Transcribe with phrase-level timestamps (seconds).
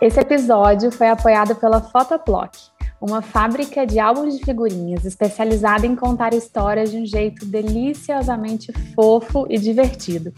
[0.00, 2.56] Esse episódio foi apoiado pela Photoplock,
[3.00, 9.44] uma fábrica de álbuns de figurinhas especializada em contar histórias de um jeito deliciosamente fofo
[9.50, 10.32] e divertido.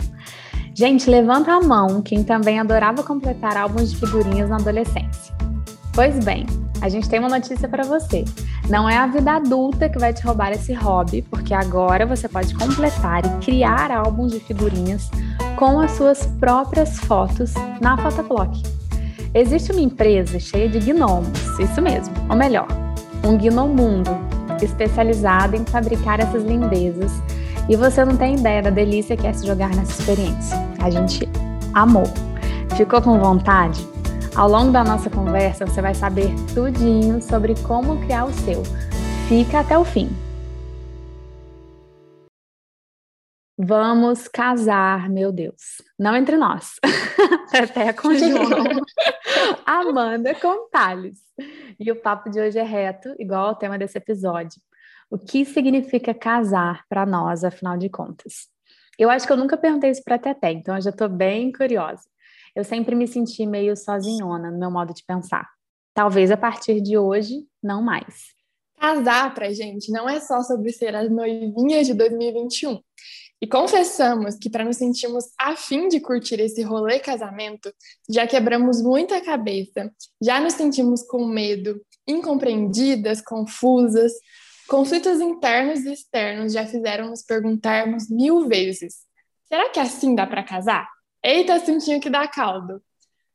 [0.74, 5.34] Gente, levanta a mão quem também adorava completar álbuns de figurinhas na adolescência.
[5.92, 6.46] Pois bem,
[6.80, 8.24] a gente tem uma notícia para você.
[8.66, 12.54] Não é a vida adulta que vai te roubar esse hobby, porque agora você pode
[12.54, 15.10] completar e criar álbuns de figurinhas
[15.56, 18.79] com as suas próprias fotos na Photoplock.
[19.32, 21.28] Existe uma empresa cheia de gnomos,
[21.60, 22.66] isso mesmo, ou melhor,
[23.24, 24.10] um gnomundo
[24.60, 27.12] especializado em fabricar essas lindezas.
[27.68, 30.58] E você não tem ideia da delícia que é se jogar nessa experiência.
[30.80, 31.28] A gente
[31.74, 32.04] amou.
[32.76, 33.86] Ficou com vontade?
[34.34, 38.64] Ao longo da nossa conversa, você vai saber tudinho sobre como criar o seu.
[39.28, 40.10] Fica até o fim.
[43.62, 45.82] Vamos casar, meu Deus.
[45.98, 46.76] Não entre nós.
[47.52, 48.46] Até com João.
[49.66, 51.18] Amanda com Thales.
[51.78, 54.58] E o papo de hoje é reto, igual ao tema desse episódio.
[55.10, 58.48] O que significa casar para nós, afinal de contas?
[58.98, 62.04] Eu acho que eu nunca perguntei isso para Teté, então eu já estou bem curiosa.
[62.56, 65.46] Eu sempre me senti meio sozinhona no meu modo de pensar.
[65.92, 68.28] Talvez a partir de hoje, não mais.
[68.80, 72.80] Casar pra gente não é só sobre ser as noivinhas de 2021.
[73.42, 77.72] E confessamos que para nos sentirmos afim de curtir esse rolê casamento,
[78.08, 79.90] já quebramos muita cabeça,
[80.22, 84.12] já nos sentimos com medo, incompreendidas, confusas,
[84.68, 88.98] conflitos internos e externos já fizeram nos perguntarmos mil vezes:
[89.48, 90.86] será que assim dá para casar?
[91.24, 92.82] Eita, cintinho que dá caldo!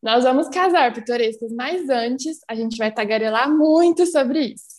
[0.03, 4.74] Nós vamos casar, pitorescas, mas antes a gente vai tagarelar muito sobre isso.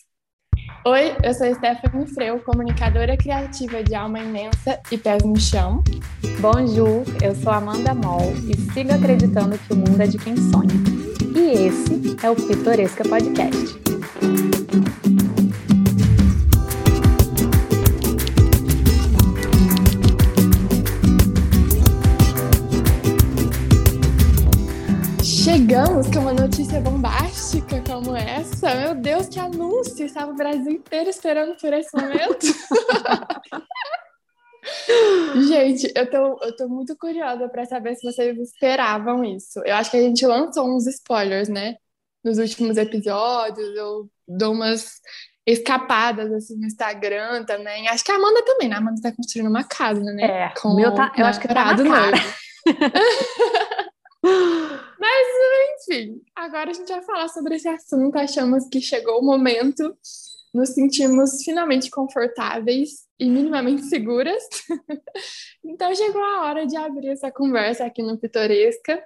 [0.85, 5.83] Oi, eu sou Stephanie Freu, comunicadora criativa de alma imensa e pés no chão.
[6.39, 10.73] Bonjour, eu sou Amanda Moll e sigo acreditando que o mundo é de quem sonha.
[11.35, 13.77] E esse é o Pitoresca Podcast.
[25.67, 28.73] Chegamos com uma notícia bombástica como essa.
[28.73, 30.05] Meu Deus, que anúncio!
[30.05, 32.47] Estava o Brasil inteiro esperando por esse momento.
[35.49, 39.59] gente, eu tô, eu tô muito curiosa para saber se vocês esperavam isso.
[39.65, 41.75] Eu acho que a gente lançou uns spoilers, né?
[42.23, 43.75] Nos últimos episódios.
[43.75, 45.01] Eu dou umas
[45.45, 47.89] escapadas assim no Instagram também.
[47.89, 48.75] Acho que a Amanda também, né?
[48.75, 50.45] A Amanda tá construindo uma casa, né?
[50.45, 52.17] É, com meu tá, eu acho que tá na cara.
[54.99, 58.15] Mas, enfim, agora a gente vai falar sobre esse assunto.
[58.17, 59.95] Achamos que chegou o momento,
[60.53, 64.43] nos sentimos finalmente confortáveis e minimamente seguras.
[65.63, 69.01] então, chegou a hora de abrir essa conversa aqui no Pitoresca.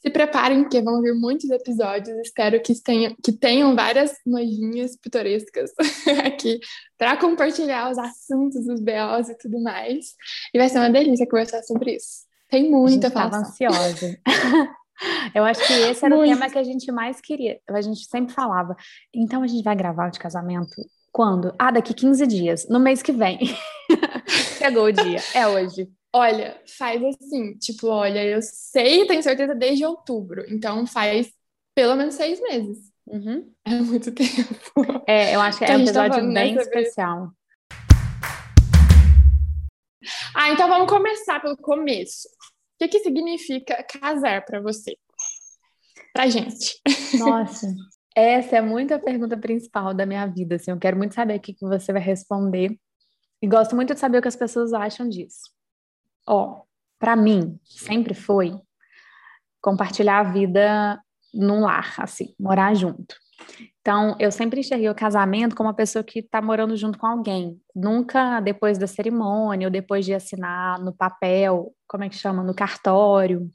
[0.00, 2.18] Se preparem, porque vão vir muitos episódios.
[2.18, 5.72] Espero que tenham, que tenham várias nojinhas pitorescas
[6.26, 6.60] aqui
[6.98, 10.14] para compartilhar os assuntos, os BOs e tudo mais.
[10.52, 12.33] E vai ser uma delícia conversar sobre isso.
[12.54, 14.16] Tem muita Estava ansiosa.
[15.34, 16.30] Eu acho que esse era Muito.
[16.30, 17.58] o tema que a gente mais queria.
[17.68, 18.76] A gente sempre falava.
[19.12, 20.76] Então a gente vai gravar o de casamento
[21.10, 21.52] quando?
[21.58, 23.40] Ah, daqui 15 dias, no mês que vem.
[24.56, 25.90] Chegou o dia, é hoje.
[26.12, 31.32] Olha, faz assim, tipo, olha, eu sei, tenho certeza desde outubro, então faz
[31.74, 32.78] pelo menos seis meses.
[33.04, 33.50] Uhum.
[33.64, 35.02] É muito tempo.
[35.08, 37.20] É, eu acho que é um episódio tá bem especial.
[37.20, 37.43] Vez.
[40.34, 42.28] Ah, então vamos começar pelo começo.
[42.28, 44.96] O que, que significa casar para você?
[46.12, 46.80] Pra gente.
[47.18, 47.72] Nossa,
[48.16, 50.56] essa é muito a pergunta principal da minha vida.
[50.56, 52.76] Assim, eu quero muito saber o que, que você vai responder.
[53.40, 55.50] E gosto muito de saber o que as pessoas acham disso.
[56.26, 56.62] Ó,
[56.98, 58.52] para mim, sempre foi
[59.60, 61.00] compartilhar a vida
[61.32, 63.16] num lar, assim, morar junto.
[63.84, 67.60] Então, eu sempre enxerguei o casamento como uma pessoa que está morando junto com alguém.
[67.76, 72.42] Nunca depois da cerimônia, ou depois de assinar no papel, como é que chama?
[72.42, 73.46] No cartório,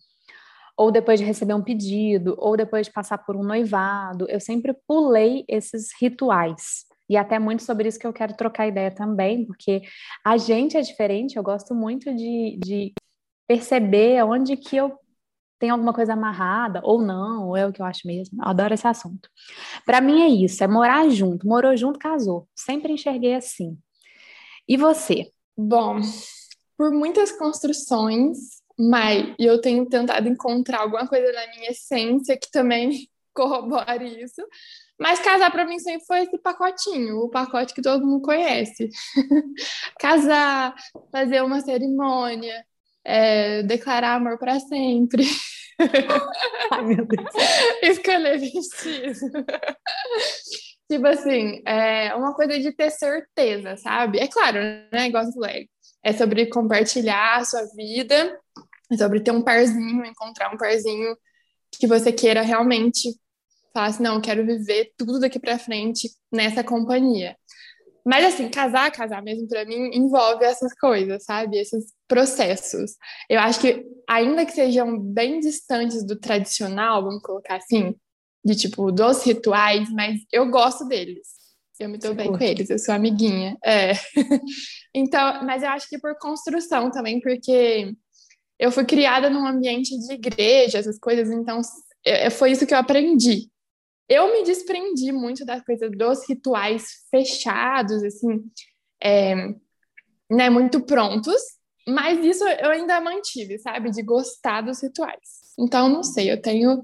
[0.78, 4.28] ou depois de receber um pedido, ou depois de passar por um noivado.
[4.30, 6.86] Eu sempre pulei esses rituais.
[7.10, 9.82] E até muito sobre isso que eu quero trocar ideia também, porque
[10.24, 12.94] a gente é diferente, eu gosto muito de, de
[13.48, 14.96] perceber onde que eu
[15.60, 18.42] tem alguma coisa amarrada ou não, ou é o que eu acho mesmo.
[18.42, 19.30] Adoro esse assunto.
[19.86, 21.46] Para mim é isso, é morar junto.
[21.46, 22.48] Morou junto, casou.
[22.56, 23.78] Sempre enxerguei assim.
[24.68, 25.32] E você?
[25.58, 26.00] Bom,
[26.78, 32.50] por muitas construções, Mai, e eu tenho tentado encontrar alguma coisa na minha essência que
[32.50, 34.42] também corrobore isso.
[34.98, 38.90] Mas casar para mim sempre foi esse pacotinho, o pacote que todo mundo conhece.
[40.00, 40.74] casar,
[41.12, 42.66] fazer uma cerimônia,
[43.10, 45.24] é, declarar amor para sempre.
[46.72, 47.30] Ai, meu Deus.
[47.82, 49.46] Escolher vestido.
[50.90, 54.20] tipo assim, é uma coisa de ter certeza, sabe?
[54.20, 54.60] É claro,
[54.92, 55.08] né?
[55.08, 55.50] Igual você falou,
[56.04, 58.40] é sobre compartilhar a sua vida,
[58.92, 61.18] é sobre ter um parzinho, encontrar um parzinho
[61.72, 63.10] que você queira realmente
[63.74, 67.36] falar assim, não, quero viver tudo daqui para frente nessa companhia.
[68.06, 71.58] Mas assim, casar, casar mesmo para mim envolve essas coisas, sabe?
[71.58, 72.92] Esses processos.
[73.30, 77.96] Eu acho que ainda que sejam bem distantes do tradicional, vamos colocar assim,
[78.44, 81.28] de tipo dos rituais, mas eu gosto deles.
[81.80, 83.58] Eu me dou bem com eles, eu sou amiguinha.
[83.64, 83.94] É.
[84.94, 87.94] então, mas eu acho que por construção também, porque
[88.60, 91.62] eu fui criada num ambiente de igreja, essas coisas, então
[92.32, 93.50] foi isso que eu aprendi
[94.10, 98.44] eu me desprendi muito da coisa dos rituais fechados, assim,
[99.02, 99.36] é,
[100.30, 101.40] né, muito prontos,
[101.88, 105.54] mas isso eu ainda mantive, sabe, de gostar dos rituais.
[105.58, 106.82] Então, não sei, eu tenho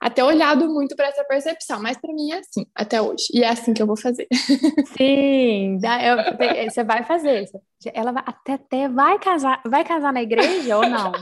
[0.00, 3.48] até olhado muito para essa percepção, mas para mim é assim, até hoje, e é
[3.48, 4.28] assim que eu vou fazer.
[4.96, 7.46] Sim, eu, você vai fazer.
[7.92, 11.12] Ela vai, até, até vai casar, vai casar na igreja ou não?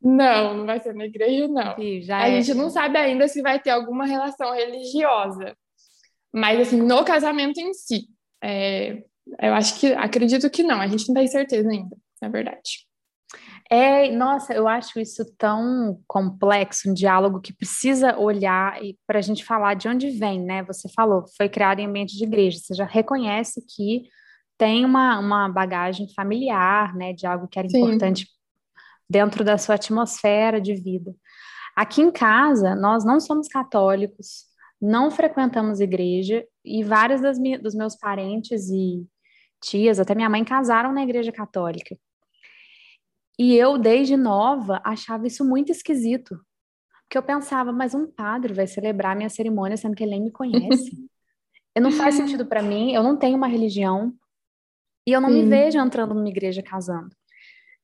[0.00, 1.74] Não, não vai ser na igreja, não.
[1.74, 2.40] Sim, já a é.
[2.40, 5.56] gente não sabe ainda se vai ter alguma relação religiosa.
[6.32, 8.06] Mas, assim, no casamento em si,
[8.42, 9.02] é,
[9.40, 12.86] eu acho que, acredito que não, a gente não tem certeza ainda, na verdade.
[13.70, 19.22] É, nossa, eu acho isso tão complexo, um diálogo que precisa olhar e para a
[19.22, 20.62] gente falar de onde vem, né?
[20.62, 24.04] Você falou, foi criado em ambiente de igreja, você já reconhece que
[24.56, 27.78] tem uma, uma bagagem familiar, né, de algo que era Sim.
[27.78, 28.26] importante
[29.08, 31.14] dentro da sua atmosfera de vida.
[31.74, 34.46] Aqui em casa, nós não somos católicos,
[34.80, 39.06] não frequentamos igreja e vários das, dos meus parentes e
[39.60, 41.96] tias, até minha mãe, casaram na igreja católica.
[43.38, 46.38] E eu, desde nova, achava isso muito esquisito.
[47.02, 50.30] Porque eu pensava, mas um padre vai celebrar minha cerimônia sendo que ele nem me
[50.30, 50.90] conhece.
[51.80, 54.12] não faz sentido para mim, eu não tenho uma religião
[55.06, 57.14] e eu não me vejo entrando numa igreja casando.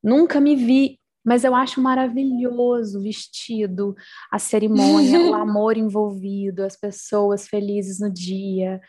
[0.02, 3.96] Nunca me vi mas eu acho maravilhoso o vestido,
[4.30, 8.80] a cerimônia, o amor envolvido, as pessoas felizes no dia.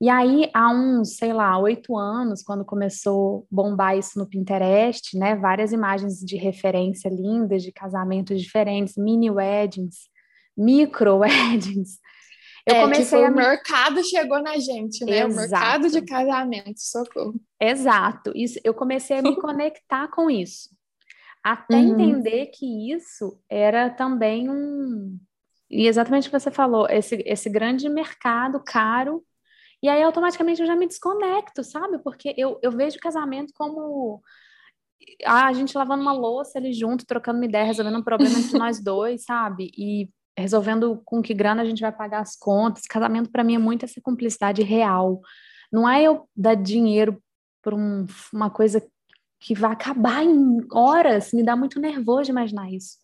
[0.00, 5.18] E aí, há uns, sei lá, oito anos, quando começou a bombar isso no Pinterest,
[5.18, 5.34] né?
[5.34, 9.96] Várias imagens de referência lindas, de casamentos diferentes, mini weddings,
[10.56, 11.98] micro weddings.
[12.64, 13.30] Eu é, comecei a...
[13.30, 15.20] o mercado chegou na gente, né?
[15.20, 15.32] Exato.
[15.32, 17.40] O mercado de casamento, socorro.
[17.58, 18.32] Exato.
[18.36, 20.77] Isso, eu comecei a me conectar com isso
[21.52, 21.92] até uhum.
[21.92, 25.18] entender que isso era também um.
[25.70, 29.22] E exatamente o que você falou, esse, esse grande mercado caro.
[29.82, 31.98] E aí, automaticamente, eu já me desconecto, sabe?
[31.98, 34.20] Porque eu, eu vejo o casamento como
[35.24, 38.56] ah, a gente lavando uma louça ali junto, trocando uma ideia, resolvendo um problema entre
[38.58, 39.70] nós dois, sabe?
[39.76, 42.86] E resolvendo com que grana a gente vai pagar as contas.
[42.86, 45.20] Casamento, para mim, é muito essa cumplicidade real.
[45.72, 47.22] Não é eu dar dinheiro
[47.62, 48.80] por um, uma coisa
[49.40, 52.98] que vai acabar em horas, me dá muito nervoso imaginar isso.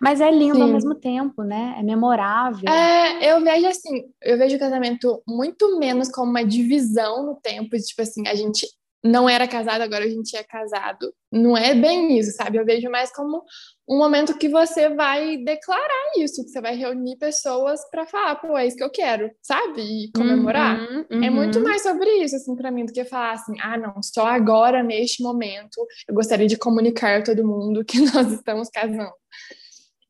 [0.00, 0.62] Mas é lindo Sim.
[0.62, 1.76] ao mesmo tempo, né?
[1.78, 2.68] É memorável.
[2.68, 7.76] É, eu vejo assim, eu vejo o casamento muito menos como uma divisão no tempo,
[7.76, 8.66] tipo assim, a gente
[9.02, 11.12] não era casado, agora a gente é casado.
[11.30, 12.58] Não é bem isso, sabe?
[12.58, 13.44] Eu vejo mais como
[13.88, 18.56] um momento que você vai declarar isso, que você vai reunir pessoas para falar, pô,
[18.56, 19.80] é isso que eu quero, sabe?
[19.82, 20.80] E comemorar.
[20.80, 21.24] Uhum, uhum.
[21.24, 24.26] É muito mais sobre isso, assim, para mim, do que falar assim, ah, não, só
[24.26, 29.12] agora, neste momento, eu gostaria de comunicar a todo mundo que nós estamos casando.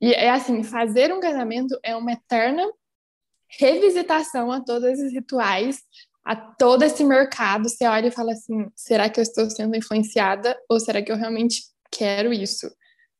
[0.00, 2.64] E é assim, fazer um casamento é uma eterna
[3.59, 5.80] revisitação a todos esses rituais,
[6.28, 10.54] a todo esse mercado, você olha e fala assim: será que eu estou sendo influenciada
[10.68, 12.70] ou será que eu realmente quero isso?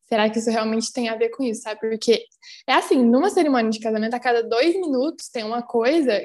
[0.07, 1.81] Será que isso realmente tem a ver com isso, sabe?
[1.81, 2.23] Porque
[2.67, 6.21] é assim, numa cerimônia de casamento, a cada dois minutos tem uma coisa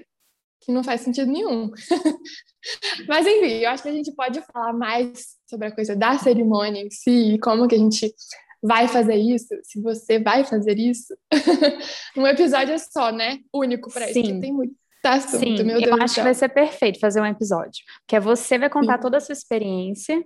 [0.59, 1.71] que não faz sentido nenhum.
[3.07, 6.81] Mas enfim, eu acho que a gente pode falar mais sobre a coisa da cerimônia
[6.81, 8.13] em si, como que a gente
[8.61, 11.15] vai fazer isso, se você vai fazer isso.
[12.17, 13.39] um episódio só, né?
[13.53, 16.47] Único para isso, tem muito tá assunto, Sim, meu Deus eu acho que vai ser
[16.47, 19.01] perfeito fazer um episódio, que é você vai contar Sim.
[19.01, 20.23] toda a sua experiência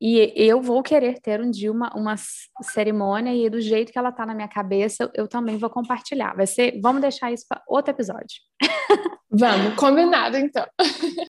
[0.00, 2.14] e eu vou querer ter um dia uma, uma
[2.62, 6.34] cerimônia e do jeito que ela tá na minha cabeça, eu, também vou compartilhar.
[6.34, 8.40] Vai ser, vamos deixar isso para outro episódio.
[9.32, 10.66] Vamos, combinado então.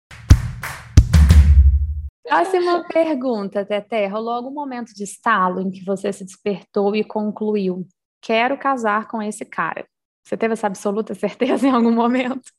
[2.24, 4.06] Próxima pergunta, Teté.
[4.06, 7.88] Rolou algum momento de estalo em que você se despertou e concluiu:
[8.22, 9.88] quero casar com esse cara?
[10.24, 12.52] Você teve essa absoluta certeza em algum momento?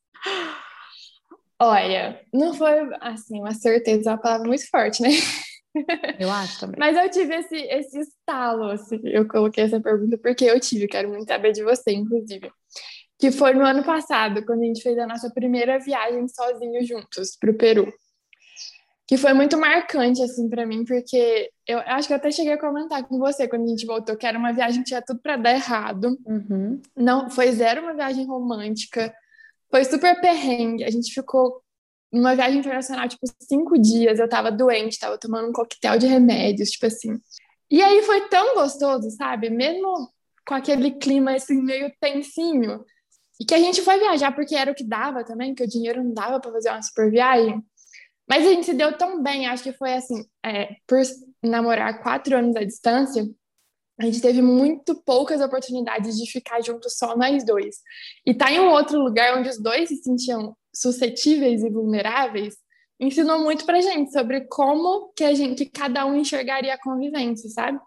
[1.61, 5.09] Olha, não foi assim, uma certeza, é uma palavra muito forte, né?
[6.19, 6.77] Eu acho também.
[6.79, 11.09] Mas eu tive esse, esse estalo, assim, eu coloquei essa pergunta porque eu tive, quero
[11.09, 12.51] muito saber de você, inclusive.
[13.19, 17.37] Que foi no ano passado, quando a gente fez a nossa primeira viagem sozinhos juntos
[17.39, 17.93] para o Peru
[19.09, 22.61] que foi muito marcante, assim, para mim, porque eu acho que eu até cheguei a
[22.61, 25.39] comentar com você quando a gente voltou, que era uma viagem que tinha tudo para
[25.39, 26.19] dar errado.
[26.27, 26.79] Uhum.
[26.95, 29.15] Não, foi zero uma viagem romântica,
[29.71, 30.85] foi super perrengue.
[30.85, 31.63] A gente ficou
[32.13, 34.19] numa viagem internacional, tipo, cinco dias.
[34.19, 37.19] Eu tava doente, tava tomando um coquetel de remédios, tipo assim.
[37.71, 39.51] E aí foi tão gostoso, sabe?
[39.51, 40.11] Mesmo
[40.47, 42.85] com aquele clima, assim, meio tensinho.
[43.41, 46.03] E que a gente foi viajar porque era o que dava também, que o dinheiro
[46.03, 47.63] não dava para fazer uma super viagem.
[48.29, 51.01] Mas a gente se deu tão bem, acho que foi assim, é, por
[51.43, 53.25] namorar quatro anos à distância,
[54.01, 57.77] a gente teve muito poucas oportunidades de ficar juntos só nós dois.
[58.25, 62.55] E tá em um outro lugar onde os dois se sentiam suscetíveis e vulneráveis,
[63.01, 67.49] ensinou muito pra gente sobre como que a gente, que cada um enxergaria a convivência,
[67.51, 67.79] sabe?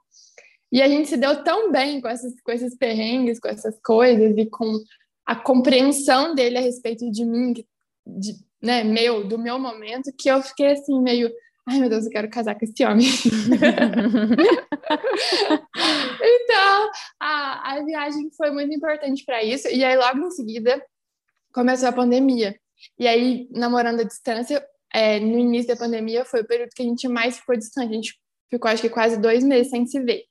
[0.71, 4.37] E a gente se deu tão bem com esses, com esses perrengues, com essas coisas
[4.37, 4.79] e com
[5.25, 7.53] a compreensão dele a respeito de mim,
[8.05, 11.29] de, né, meu, do meu momento, que eu fiquei assim, meio,
[11.71, 13.07] ai meu Deus, eu quero casar com esse homem.
[16.21, 19.67] então, a, a viagem foi muito importante para isso.
[19.69, 20.83] E aí, logo em seguida,
[21.53, 22.59] começou a pandemia.
[22.99, 26.85] E aí, namorando à distância, é, no início da pandemia, foi o período que a
[26.85, 27.89] gente mais ficou distante.
[27.89, 30.23] A gente ficou, acho que, quase dois meses sem se ver.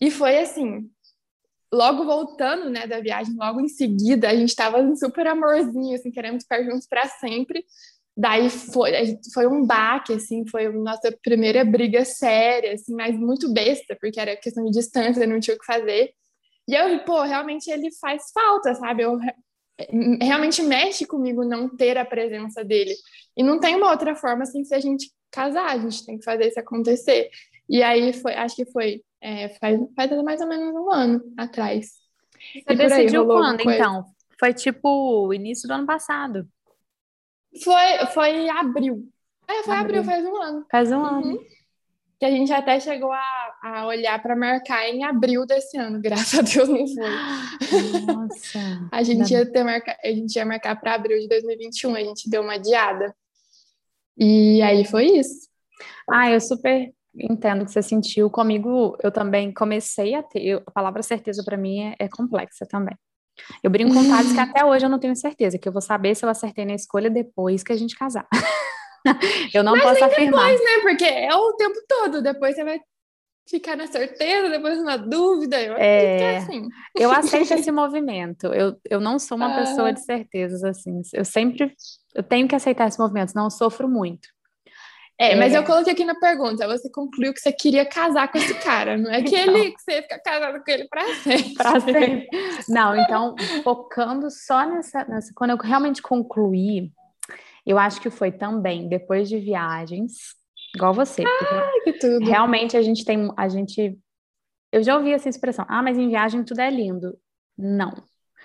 [0.00, 0.88] E foi assim,
[1.72, 6.40] logo voltando, né, da viagem, logo em seguida, a gente estava super amorzinho, assim, querendo
[6.40, 7.64] ficar juntos para sempre.
[8.20, 8.90] Daí foi,
[9.32, 14.18] foi um baque, assim, foi a nossa primeira briga séria, assim, mas muito besta, porque
[14.18, 16.10] era questão de distância, não tinha o que fazer.
[16.66, 19.04] E eu pô, realmente ele faz falta, sabe?
[19.04, 19.20] Eu,
[20.20, 22.92] realmente mexe comigo não ter a presença dele.
[23.36, 26.24] E não tem uma outra forma sem se a gente casar, a gente tem que
[26.24, 27.30] fazer isso acontecer.
[27.68, 31.92] E aí foi, acho que foi é, faz, faz mais ou menos um ano atrás.
[32.52, 34.04] Você decidiu quando, então?
[34.40, 34.88] Foi tipo
[35.26, 36.48] o início do ano passado.
[37.62, 39.08] Foi, foi abril.
[39.48, 40.66] É, foi abril, abril faz um ano.
[40.70, 41.04] Faz um uhum.
[41.04, 41.40] ano.
[42.18, 46.38] Que a gente até chegou a, a olhar para marcar em abril desse ano, graças
[46.38, 48.14] a Deus não foi.
[48.14, 48.58] Nossa.
[48.90, 52.28] a, gente ia ter marca, a gente ia marcar para abril de 2021, a gente
[52.28, 53.14] deu uma adiada.
[54.16, 55.48] E aí foi isso.
[56.10, 58.28] Ah, eu super entendo o que você sentiu.
[58.30, 60.42] Comigo, eu também comecei a ter.
[60.42, 62.96] Eu, a palavra certeza para mim é, é, complexa também.
[63.62, 66.14] Eu brinco com Thales que até hoje eu não tenho certeza, que eu vou saber
[66.14, 68.26] se eu acertei na escolha depois que a gente casar.
[69.54, 70.50] eu não Mas posso afirmar.
[70.50, 70.82] Depois, né?
[70.82, 72.22] Porque é o tempo todo.
[72.22, 72.80] Depois você vai
[73.48, 75.60] ficar na certeza, depois na dúvida.
[75.60, 76.68] Eu é, é assim.
[76.94, 78.48] Eu aceito esse movimento.
[78.48, 79.58] Eu, eu não sou uma ah.
[79.60, 81.00] pessoa de certezas assim.
[81.14, 81.74] Eu sempre
[82.14, 84.28] eu tenho que aceitar esse movimento, senão eu sofro muito.
[85.20, 85.64] É, mas eu é.
[85.64, 89.20] coloquei aqui na pergunta, você concluiu que você queria casar com esse cara, não é
[89.20, 91.54] que então, ele que você ia ficar casado com ele para sempre.
[91.54, 92.28] Pra sempre.
[92.68, 93.34] Não, então,
[93.64, 95.32] focando só nessa, nessa.
[95.34, 96.92] Quando eu realmente concluí,
[97.66, 100.12] eu acho que foi também depois de viagens,
[100.74, 101.24] igual você.
[101.24, 102.24] Ah, que tudo.
[102.24, 103.28] Realmente a gente tem.
[103.36, 103.98] A gente.
[104.70, 107.18] Eu já ouvi essa expressão, ah, mas em viagem tudo é lindo.
[107.56, 107.92] Não.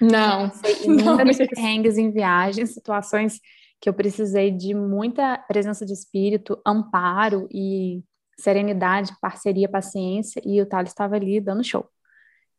[0.01, 0.51] Não.
[0.83, 3.39] Inúmeros perrengues em viagens, situações
[3.83, 8.01] que eu precisei de muita presença de espírito, amparo e
[8.39, 11.85] serenidade, parceria, paciência, e o Thales estava ali dando show.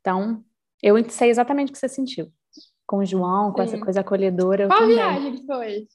[0.03, 0.45] Então,
[0.83, 2.31] eu sei exatamente o que você sentiu.
[2.87, 3.75] Com o João, com Sim.
[3.75, 4.69] essa coisa acolhedora.
[4.69, 5.89] Qual viagem foi?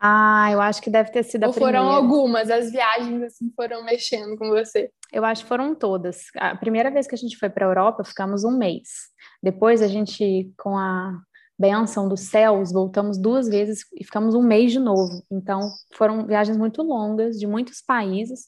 [0.00, 1.78] Ah, eu acho que deve ter sido Ou a primeira.
[1.80, 4.90] foram algumas, as viagens assim foram mexendo com você?
[5.12, 6.28] Eu acho que foram todas.
[6.36, 9.10] A primeira vez que a gente foi para a Europa, ficamos um mês.
[9.42, 11.20] Depois a gente, com a
[11.62, 15.22] benção dos céus, voltamos duas vezes e ficamos um mês de novo.
[15.30, 18.46] Então, foram viagens muito longas, de muitos países,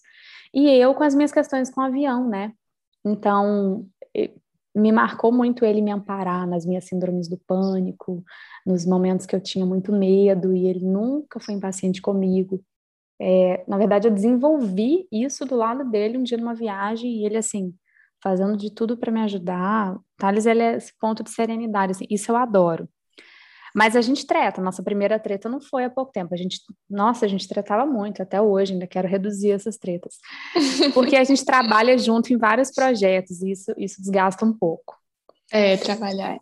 [0.53, 2.53] e eu com as minhas questões com o avião, né?
[3.05, 3.87] Então,
[4.75, 8.25] me marcou muito ele me amparar nas minhas síndromes do pânico,
[8.67, 12.61] nos momentos que eu tinha muito medo, e ele nunca foi impaciente comigo.
[13.21, 17.37] É, na verdade, eu desenvolvi isso do lado dele um dia numa viagem, e ele,
[17.37, 17.73] assim,
[18.21, 19.97] fazendo de tudo para me ajudar.
[20.17, 22.89] Thales, ele é esse ponto de serenidade, assim, isso eu adoro.
[23.75, 26.33] Mas a gente treta, nossa primeira treta não foi há pouco tempo.
[26.33, 30.15] A gente, nossa, a gente tretava muito até hoje, ainda quero reduzir essas tretas.
[30.95, 34.97] Porque a gente trabalha junto em vários projetos e isso, isso desgasta um pouco.
[35.51, 36.39] É, trabalhar.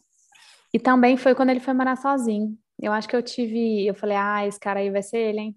[0.74, 2.54] E também foi quando ele foi morar sozinho.
[2.80, 5.56] Eu acho que eu tive, eu falei, ah, esse cara aí vai ser ele, hein?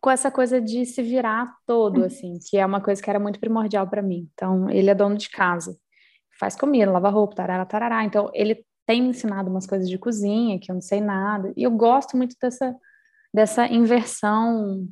[0.00, 3.40] Com essa coisa de se virar todo, assim, que é uma coisa que era muito
[3.40, 4.28] primordial para mim.
[4.32, 5.76] Então, ele é dono de casa,
[6.38, 8.04] faz comida, lava roupa, tarará, tarará.
[8.04, 11.52] Então, ele tem me ensinado umas coisas de cozinha que eu não sei nada.
[11.56, 12.74] E eu gosto muito dessa,
[13.32, 14.84] dessa inversão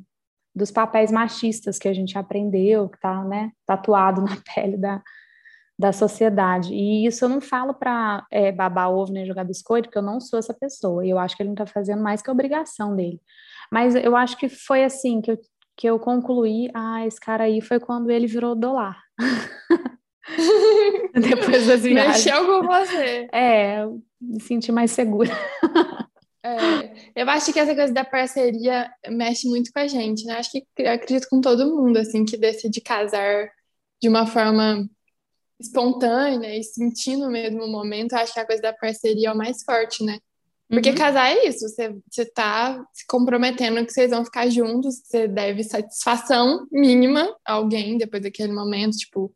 [0.55, 5.03] dos papéis machistas que a gente aprendeu, que está né, tatuado na pele da,
[5.77, 6.73] da sociedade.
[6.73, 10.21] E isso eu não falo para é, babar ovo nem jogar biscoito, porque eu não
[10.21, 11.05] sou essa pessoa.
[11.05, 13.19] E eu acho que ele não está fazendo mais que a obrigação dele.
[13.69, 15.37] Mas eu acho que foi assim que eu,
[15.75, 18.97] que eu concluí: ah, esse cara aí foi quando ele virou dólar.
[21.13, 22.25] Depois das viagens.
[22.25, 23.27] Mexeu com você.
[23.33, 23.85] É,
[24.21, 25.31] me senti mais segura.
[26.41, 30.37] É, eu acho que essa coisa da parceria mexe muito com a gente, né?
[30.37, 33.49] Acho que acredito com todo mundo, assim, que decide casar
[34.01, 34.89] de uma forma
[35.59, 38.13] espontânea e sentindo mesmo o momento.
[38.13, 40.19] Acho que a coisa da parceria é o mais forte, né?
[40.69, 40.95] Porque uhum.
[40.95, 45.63] casar é isso, você, você tá se comprometendo que vocês vão ficar juntos, você deve
[45.63, 49.33] satisfação mínima a alguém depois daquele momento, tipo,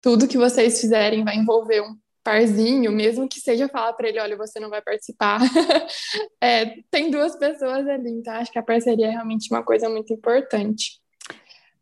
[0.00, 4.36] tudo que vocês fizerem vai envolver um parzinho, mesmo que seja falar para ele, olha,
[4.36, 5.40] você não vai participar.
[6.42, 10.12] é, tem duas pessoas ali, então acho que a parceria é realmente uma coisa muito
[10.12, 11.00] importante.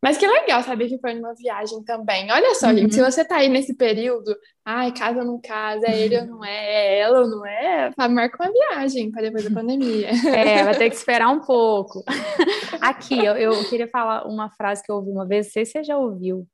[0.03, 2.31] Mas que legal saber que foi numa viagem também.
[2.31, 2.77] Olha só, uhum.
[2.77, 6.27] gente, se você tá aí nesse período, ai, casa ou não casa, é ele ou
[6.27, 10.11] não é, é ela ou não é, marca uma viagem para depois da pandemia.
[10.33, 12.05] É, vai ter que esperar um pouco.
[12.81, 15.73] Aqui, eu, eu queria falar uma frase que eu ouvi uma vez, não sei se
[15.73, 16.47] você já ouviu.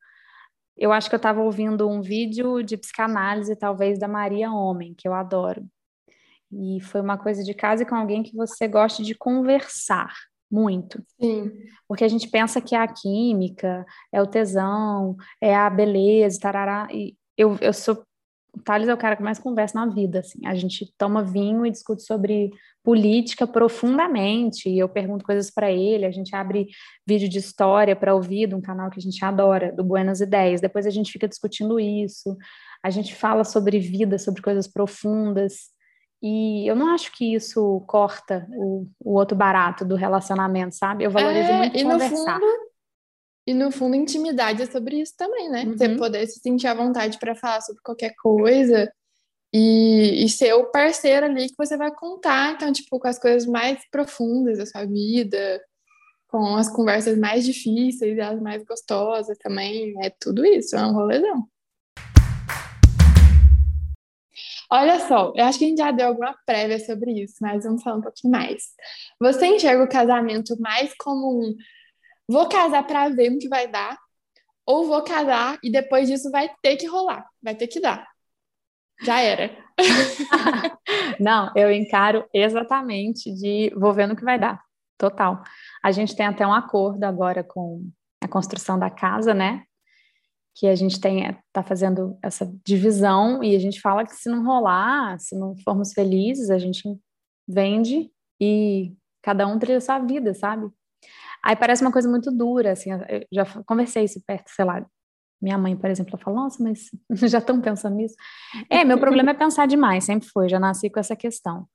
[0.76, 5.06] Eu acho que eu estava ouvindo um vídeo de psicanálise, talvez, da Maria Homem, que
[5.06, 5.64] eu adoro.
[6.50, 10.12] E foi uma coisa de casa com alguém que você goste de conversar
[10.50, 11.02] muito.
[11.18, 11.50] Sim.
[11.88, 16.86] Porque a gente pensa que é a química, é o tesão, é a beleza, tarará.
[16.92, 18.04] E eu, eu sou.
[18.54, 20.46] O Thales é o cara que mais conversa na vida, assim.
[20.46, 22.50] A gente toma vinho e discute sobre
[22.84, 26.68] política profundamente, e eu pergunto coisas para ele, a gente abre
[27.06, 30.60] vídeo de história para ouvir de um canal que a gente adora, do Buenas Ideias.
[30.60, 32.36] Depois a gente fica discutindo isso.
[32.82, 35.70] A gente fala sobre vida, sobre coisas profundas.
[36.20, 41.04] E eu não acho que isso corta o, o outro barato do relacionamento, sabe?
[41.04, 42.38] Eu valorizo é, muito e conversar.
[42.38, 42.71] No fundo,
[43.46, 45.64] e no fundo, intimidade é sobre isso também, né?
[45.64, 45.76] Uhum.
[45.76, 48.90] Você poder se sentir à vontade para falar sobre qualquer coisa
[49.52, 53.44] e, e ser o parceiro ali que você vai contar, então, tipo, com as coisas
[53.46, 55.60] mais profundas da sua vida,
[56.28, 59.92] com as conversas mais difíceis e as mais gostosas também.
[60.04, 61.48] É tudo isso, é um rolezão.
[64.70, 67.82] Olha só, eu acho que a gente já deu alguma prévia sobre isso, mas vamos
[67.82, 68.68] falar um pouquinho mais.
[69.20, 71.54] Você enxerga o casamento mais como um
[72.28, 73.98] vou casar para ver o que vai dar,
[74.66, 78.06] ou vou casar e depois disso vai ter que rolar, vai ter que dar.
[79.02, 79.50] Já era.
[81.18, 84.62] Não, eu encaro exatamente de vou vendo o que vai dar.
[84.96, 85.42] Total.
[85.82, 87.90] A gente tem até um acordo agora com
[88.22, 89.64] a construção da casa, né?
[90.54, 94.44] que a gente tem está fazendo essa divisão e a gente fala que se não
[94.44, 96.82] rolar, se não formos felizes, a gente
[97.48, 100.70] vende e cada um trilha sua vida, sabe?
[101.44, 104.84] Aí parece uma coisa muito dura, assim, eu já conversei isso perto, sei lá,
[105.40, 106.88] minha mãe, por exemplo, fala, nossa, mas
[107.28, 108.14] já estão pensando nisso?
[108.70, 111.66] É, meu problema é pensar demais, sempre foi, já nasci com essa questão.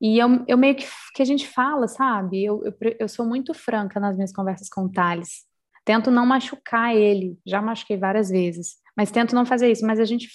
[0.00, 2.44] E eu, eu meio que, que a gente fala, sabe?
[2.44, 5.44] Eu, eu, eu sou muito franca nas minhas conversas com o Thales.
[5.84, 9.86] Tento não machucar ele, já machuquei várias vezes, mas tento não fazer isso.
[9.86, 10.28] Mas a gente,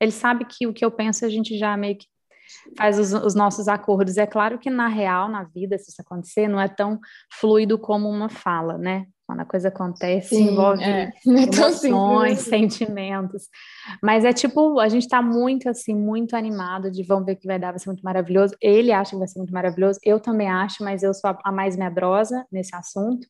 [0.00, 2.06] ele sabe que o que eu penso a gente já meio que
[2.76, 4.16] faz os, os, nossos acordos.
[4.16, 6.98] É claro que na real, na vida, se isso acontecer, não é tão
[7.32, 9.06] fluido como uma fala, né?
[9.26, 11.10] Quando a coisa acontece, Sim, envolve é.
[11.26, 13.48] é emoções, sentimentos.
[14.00, 17.46] Mas é tipo, a gente está muito assim, muito animado de vamos ver o que
[17.46, 18.54] vai dar, vai ser muito maravilhoso.
[18.60, 21.76] Ele acha que vai ser muito maravilhoso, eu também acho, mas eu sou a mais
[21.76, 23.26] medrosa nesse assunto.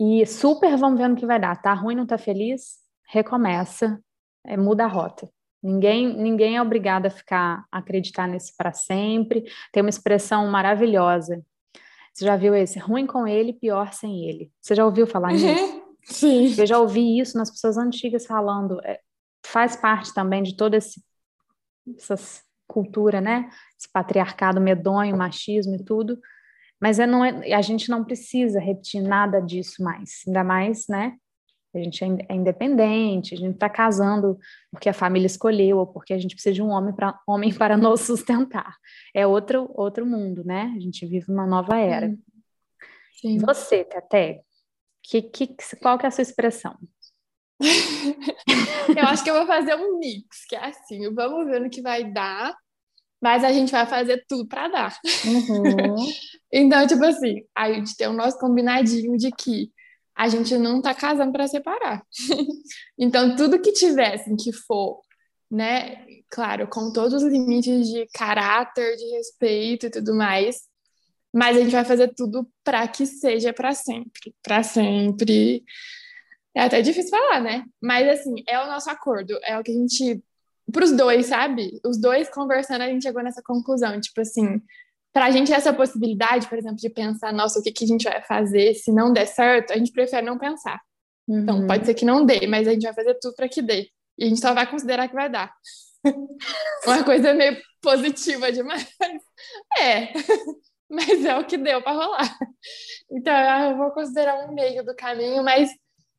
[0.00, 1.60] E super vamos ver no que vai dar.
[1.60, 2.78] Tá ruim, não tá feliz?
[3.08, 4.00] Recomeça,
[4.46, 5.28] é, muda a rota.
[5.64, 9.44] Ninguém, ninguém é obrigado a ficar a acreditar nisso para sempre.
[9.72, 11.42] Tem uma expressão maravilhosa.
[12.12, 12.78] Você já viu esse?
[12.78, 14.52] Ruim com ele, pior sem ele.
[14.60, 15.46] Você já ouviu falar nisso?
[15.46, 15.82] Uhum.
[16.04, 16.54] Sim.
[16.58, 18.78] Eu já ouvi isso nas pessoas antigas falando.
[18.84, 19.00] É,
[19.42, 21.02] faz parte também de toda esse,
[21.96, 23.48] essa cultura, né?
[23.78, 26.20] Esse patriarcado medonho, machismo e tudo.
[26.78, 31.16] Mas é, não é, a gente não precisa repetir nada disso mais, ainda mais, né?
[31.74, 34.38] A gente é, é independente, a gente está casando
[34.70, 37.76] porque a família escolheu, ou porque a gente precisa de um homem para homem para
[37.76, 38.76] nos sustentar.
[39.14, 40.72] É outro, outro mundo, né?
[40.76, 42.14] A gente vive uma nova era.
[43.20, 43.38] Sim.
[43.38, 44.42] Você, Tete,
[45.02, 46.76] que, que, qual que é a sua expressão?
[47.60, 51.80] eu acho que eu vou fazer um mix, que é assim, vamos ver no que
[51.80, 52.54] vai dar,
[53.22, 54.98] mas a gente vai fazer tudo para dar.
[55.24, 55.96] Uhum.
[56.52, 59.70] então, tipo assim, a gente tem o nosso combinadinho de que
[60.16, 62.02] a gente não tá casando para separar.
[62.98, 65.00] então, tudo que tivesse que for,
[65.50, 70.62] né, claro, com todos os limites de caráter, de respeito e tudo mais,
[71.32, 75.64] mas a gente vai fazer tudo para que seja para sempre, para sempre.
[76.54, 77.64] É até difícil falar, né?
[77.82, 80.22] Mas assim, é o nosso acordo, é o que a gente
[80.72, 81.80] para os dois, sabe?
[81.84, 84.62] Os dois conversando, a gente chegou nessa conclusão, tipo assim,
[85.14, 88.02] para a gente essa possibilidade, por exemplo, de pensar, nossa, o que, que a gente
[88.02, 90.80] vai fazer se não der certo, a gente prefere não pensar.
[91.28, 91.42] Então, uhum.
[91.62, 93.88] Então, pode ser que não dê, mas a gente vai fazer tudo para que dê.
[94.18, 95.54] E a gente só vai considerar que vai dar.
[96.84, 98.88] Uma coisa meio positiva demais.
[99.78, 100.12] É,
[100.90, 102.38] mas é o que deu para rolar.
[103.08, 103.32] Então,
[103.70, 105.70] eu vou considerar um meio do caminho, mas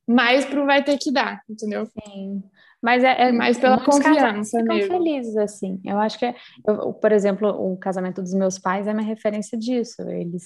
[0.07, 1.85] mais pro vai ter que dar, entendeu?
[1.85, 2.41] Sim.
[2.85, 4.91] Mas é, é mais pela confiança ficam mesmo.
[4.91, 5.81] felizes, assim.
[5.83, 6.35] Eu acho que, é,
[6.67, 10.03] eu, por exemplo, o casamento dos meus pais é uma referência disso.
[10.03, 10.43] Eles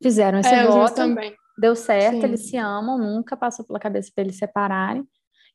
[0.00, 1.34] fizeram esse é, voto, também.
[1.58, 2.22] deu certo, Sim.
[2.22, 5.02] eles se amam, nunca passou pela cabeça para eles separarem.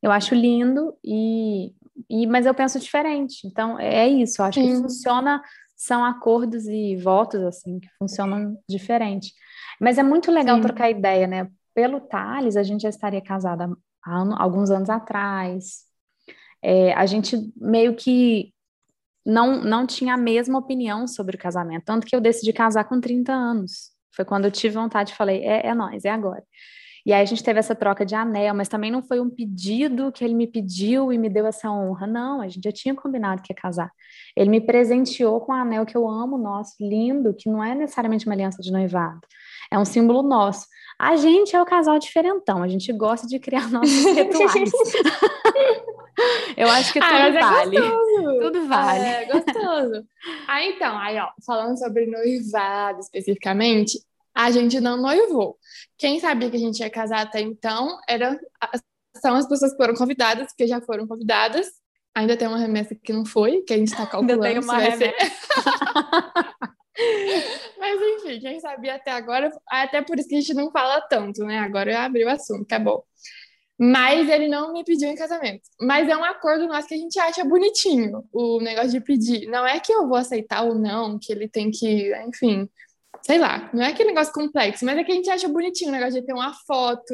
[0.03, 1.71] Eu acho lindo e,
[2.09, 3.47] e mas eu penso diferente.
[3.47, 4.41] Então é, é isso.
[4.41, 4.67] Eu acho Sim.
[4.67, 5.41] que funciona
[5.77, 9.31] são acordos e votos assim que funcionam diferente.
[9.79, 10.63] Mas é muito legal Sim.
[10.63, 11.49] trocar ideia, né?
[11.73, 13.69] Pelo Thales, a gente já estaria casada
[14.03, 15.87] há alguns anos atrás
[16.63, 18.53] é, a gente meio que
[19.25, 21.83] não, não tinha a mesma opinião sobre o casamento.
[21.85, 23.91] Tanto que eu decidi casar com 30 anos.
[24.15, 26.43] Foi quando eu tive vontade, falei, é, é nós, é agora.
[27.05, 30.11] E aí a gente teve essa troca de anel, mas também não foi um pedido
[30.11, 32.05] que ele me pediu e me deu essa honra.
[32.05, 33.89] Não, a gente já tinha combinado que ia casar.
[34.35, 38.25] Ele me presenteou com um anel que eu amo, nosso, lindo, que não é necessariamente
[38.25, 39.21] uma aliança de noivado.
[39.71, 40.67] É um símbolo nosso.
[40.99, 44.71] A gente é o casal diferentão, a gente gosta de criar nossos rituais.
[46.56, 47.77] Eu acho que ah, tudo ah, vale.
[47.77, 49.06] É tudo vale.
[49.06, 50.08] É gostoso.
[50.47, 53.99] ah, então, aí, ó, falando sobre noivado especificamente,
[54.34, 55.58] a gente não noivou.
[55.97, 58.39] Quem sabia que a gente ia casar até então era,
[59.15, 61.67] são as pessoas que foram convidadas, que já foram convidadas.
[62.15, 64.43] Ainda tem uma remessa que não foi, que a gente está calculando.
[64.43, 65.13] Ainda tem uma remessa.
[67.77, 71.43] Mas enfim, quem sabia até agora, até por isso que a gente não fala tanto,
[71.43, 71.60] né?
[71.60, 73.06] Agora eu abri o assunto, acabou.
[73.79, 75.61] Mas ele não me pediu em casamento.
[75.79, 79.45] Mas é um acordo nosso que a gente acha bonitinho, o negócio de pedir.
[79.47, 82.67] Não é que eu vou aceitar ou não, que ele tem que, enfim,
[83.21, 85.93] sei lá, não é aquele negócio complexo, mas é que a gente acha bonitinho o
[85.93, 87.13] negócio de ter uma foto,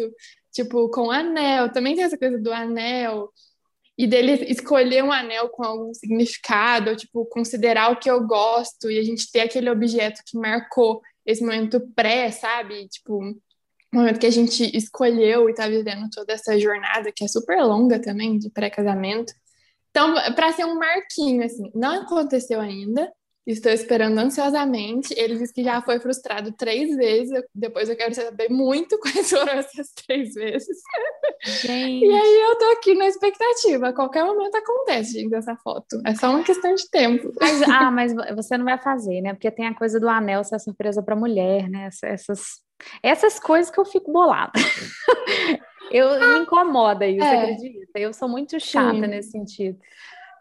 [0.54, 1.72] tipo, com anel.
[1.72, 3.30] Também tem essa coisa do anel.
[3.98, 8.90] E dele escolher um anel com algum significado, ou, tipo, considerar o que eu gosto
[8.90, 12.88] e a gente ter aquele objeto que marcou esse momento pré, sabe?
[12.88, 13.36] Tipo,
[13.94, 18.00] momento que a gente escolheu e está vivendo toda essa jornada, que é super longa
[18.00, 19.34] também, de pré-casamento.
[19.90, 23.12] Então, para ser um marquinho, assim, não aconteceu ainda,
[23.46, 25.14] estou esperando ansiosamente.
[25.18, 29.54] Ele disse que já foi frustrado três vezes, depois eu quero saber muito quais foram
[29.54, 30.78] essas três vezes.
[31.62, 32.06] Gente.
[32.06, 36.02] E aí eu tô aqui na expectativa, a qualquer momento acontece, gente, essa foto.
[36.06, 37.32] É só uma questão de tempo.
[37.40, 39.34] Mas, ah, mas você não vai fazer, né?
[39.34, 41.90] Porque tem a coisa do anel ser surpresa para mulher, né?
[42.04, 42.63] Essas
[43.02, 44.52] essas coisas que eu fico bolada.
[45.92, 47.42] eu me incomoda isso, é.
[47.42, 48.00] acredita?
[48.00, 49.08] Eu sou muito chata Sim.
[49.08, 49.80] nesse sentido.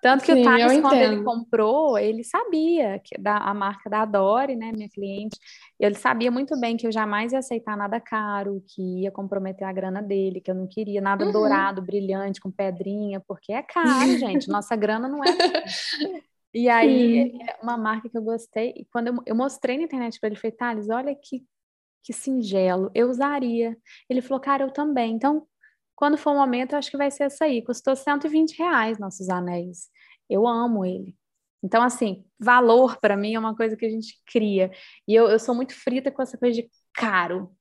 [0.02, 4.02] Tanto que Sim, o Thales, quando ele comprou, ele sabia que da, a marca da
[4.02, 5.38] Adore, né, minha cliente,
[5.78, 9.72] ele sabia muito bem que eu jamais ia aceitar nada caro, que ia comprometer a
[9.72, 11.30] grana dele, que eu não queria nada uhum.
[11.30, 14.48] dourado, brilhante, com pedrinha, porque é caro, gente.
[14.50, 15.28] Nossa grana não é.
[16.54, 17.38] E aí, Sim.
[17.48, 20.36] É uma marca que eu gostei, e quando eu, eu mostrei na internet para ele,
[20.36, 21.42] falei, Thales, olha que
[22.02, 23.76] que singelo, eu usaria.
[24.08, 25.14] Ele falou, cara, eu também.
[25.14, 25.46] Então,
[25.94, 27.62] quando for o momento, eu acho que vai ser essa aí.
[27.62, 29.88] Custou 120 reais nossos anéis.
[30.28, 31.16] Eu amo ele.
[31.62, 34.72] Então, assim, valor para mim é uma coisa que a gente cria.
[35.06, 37.54] E eu, eu sou muito frita com essa coisa de caro.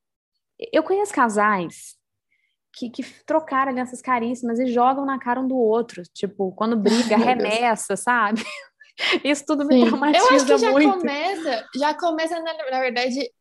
[0.71, 1.95] Eu conheço casais
[2.73, 6.01] que, que trocaram alianças caríssimas e jogam na cara um do outro.
[6.13, 8.43] Tipo, quando briga, remessa, sabe?
[9.23, 9.87] Isso tudo me Sim.
[9.87, 10.31] traumatiza muito.
[10.31, 10.99] Eu acho que já muito.
[10.99, 13.31] começa, já começa, na, na verdade,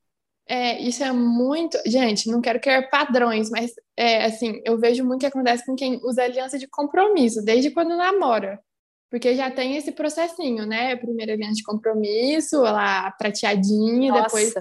[0.51, 1.79] é, isso é muito.
[1.87, 6.01] Gente, não quero criar padrões, mas é, assim, eu vejo muito que acontece com quem
[6.03, 8.61] usa aliança de compromisso, desde quando namora.
[9.09, 10.97] Porque já tem esse processinho, né?
[10.97, 14.55] Primeiro aliança de compromisso, lá prateadinha, Nossa, depois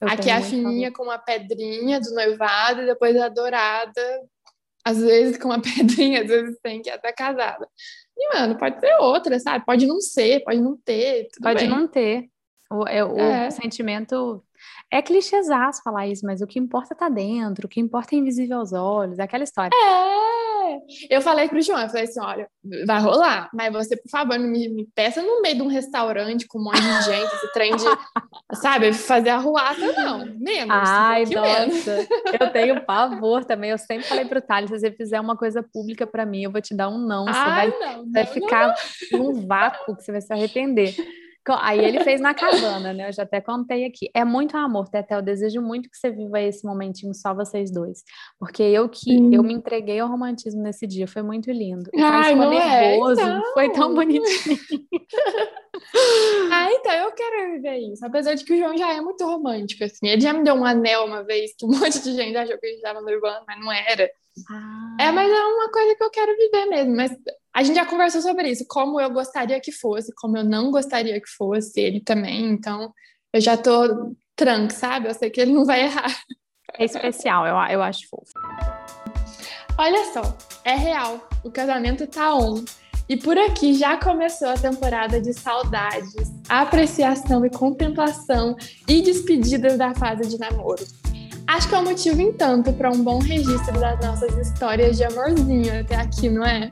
[0.00, 4.22] aqui a fininha com uma pedrinha do noivado, e depois a dourada,
[4.82, 7.68] às vezes com uma pedrinha, às vezes tem que até casada.
[8.16, 9.62] E, mano, pode ser outra, sabe?
[9.66, 11.28] Pode não ser, pode não ter.
[11.42, 11.68] pode bem.
[11.68, 12.30] não ter.
[12.70, 13.50] O, é, o é.
[13.50, 14.42] sentimento
[14.90, 18.58] é clichêzaço falar isso, mas o que importa tá dentro, o que importa é invisível
[18.58, 19.70] aos olhos, é aquela história.
[19.74, 20.34] É!
[21.10, 22.48] Eu falei pro João, eu falei assim: olha,
[22.86, 26.46] vai rolar, mas você, por favor, não me, me peça no meio de um restaurante
[26.46, 27.84] com um monte de gente, esse trem de,
[28.56, 30.18] sabe, fazer arruaça, não.
[30.38, 30.70] Menos.
[30.70, 31.96] Ai, nossa.
[31.96, 32.08] Menos.
[32.40, 33.70] Eu tenho pavor também.
[33.70, 36.60] Eu sempre falei pro Thales: se você fizer uma coisa pública para mim, eu vou
[36.60, 37.24] te dar um não.
[37.24, 38.74] Você Ai, vai, não, vai não, ficar
[39.12, 39.18] não.
[39.18, 40.94] num vácuo que você vai se arrepender.
[41.52, 43.08] Aí ele fez na cabana, né?
[43.08, 44.10] Eu já até contei aqui.
[44.14, 45.14] É muito amor, Teté.
[45.14, 48.02] Eu desejo muito que você viva esse momentinho só vocês dois.
[48.38, 49.30] Porque eu que hum.
[49.32, 51.06] eu me entreguei ao romantismo nesse dia.
[51.06, 51.90] Foi muito lindo.
[51.94, 53.20] O Ai, ficou nervoso.
[53.20, 53.52] É, então.
[53.52, 54.58] Foi tão bonitinho.
[56.50, 58.04] ah, então eu quero viver isso.
[58.04, 60.08] Apesar de que o João já é muito romântico, assim.
[60.08, 62.66] Ele já me deu um anel uma vez que um monte de gente achou que
[62.66, 64.10] a gente estava noivando, mas não era.
[64.50, 64.96] Ah.
[65.00, 66.96] É, mas é uma coisa que eu quero viver mesmo.
[66.96, 67.12] Mas
[67.54, 71.20] a gente já conversou sobre isso, como eu gostaria que fosse, como eu não gostaria
[71.20, 72.50] que fosse, ele também.
[72.50, 72.92] Então,
[73.32, 75.08] eu já tô tranque, sabe?
[75.08, 76.12] Eu sei que ele não vai errar.
[76.76, 78.32] É especial, eu, eu acho fofo.
[79.78, 81.28] Olha só, é real.
[81.44, 82.64] O casamento tá on.
[83.08, 88.56] E por aqui já começou a temporada de saudades, apreciação e contemplação
[88.88, 90.84] e despedidas da fase de namoro.
[91.46, 95.04] Acho que é um motivo em tanto para um bom registro das nossas histórias de
[95.04, 96.70] amorzinho até aqui, não é?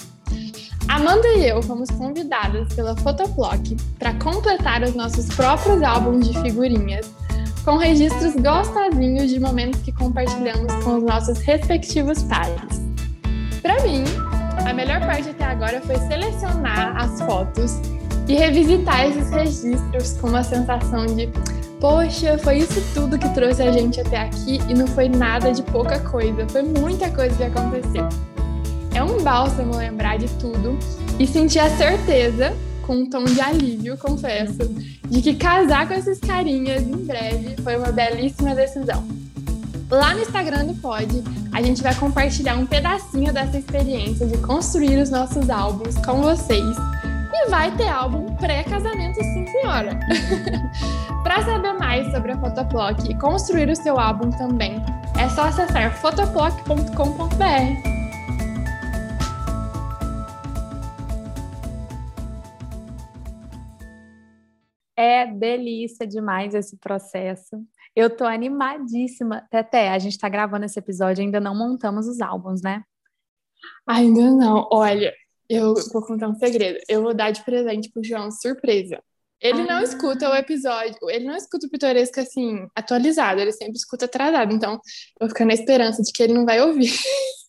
[0.89, 7.11] Amanda e eu fomos convidadas pela Photoplock para completar os nossos próprios álbuns de figurinhas,
[7.65, 12.83] com registros gostosinhos de momentos que compartilhamos com os nossos respectivos pares.
[13.63, 14.05] Para mim,
[14.69, 17.81] a melhor parte até agora foi selecionar as fotos
[18.29, 21.29] e revisitar esses registros com uma sensação de
[21.81, 25.63] poxa, foi isso tudo que trouxe a gente até aqui e não foi nada de
[25.65, 28.32] pouca coisa, foi muita coisa que aconteceu.
[28.95, 30.79] É um bálsamo lembrar de tudo
[31.19, 34.69] e sentir a certeza, com um tom de alívio, confesso,
[35.09, 39.03] de que casar com esses carinhas em breve foi uma belíssima decisão.
[39.91, 44.99] Lá no Instagram do Pod, a gente vai compartilhar um pedacinho dessa experiência de construir
[44.99, 46.77] os nossos álbuns com vocês
[47.35, 49.99] e vai ter álbum pré-casamento, sim, senhora.
[51.23, 54.83] Para saber mais sobre a Photoplock e construir o seu álbum também,
[55.19, 58.02] é só acessar photoplock.com.br.
[64.97, 67.65] É delícia demais esse processo.
[67.95, 69.47] Eu tô animadíssima.
[69.51, 72.83] Teté, a gente tá gravando esse episódio, ainda não montamos os álbuns, né?
[73.87, 74.69] Ainda não.
[74.71, 75.13] Olha,
[75.49, 76.79] eu vou contar um segredo.
[76.89, 79.03] Eu vou dar de presente pro João surpresa.
[79.41, 79.67] Ele ah.
[79.67, 84.55] não escuta o episódio, ele não escuta o pitoresco assim, atualizado, ele sempre escuta atrasado.
[84.55, 84.81] Então, eu
[85.21, 86.93] vou ficar na esperança de que ele não vai ouvir.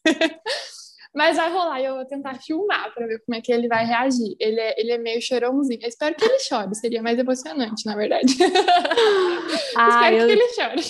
[1.13, 3.85] Mas vai rolar e eu vou tentar filmar para ver como é que ele vai
[3.85, 4.35] reagir.
[4.39, 5.79] Ele é, ele é meio chorãozinho.
[5.81, 8.33] Eu espero que ele chore, seria mais emocionante, na verdade.
[9.75, 10.27] Ah, espero eu...
[10.27, 10.81] que ele chore.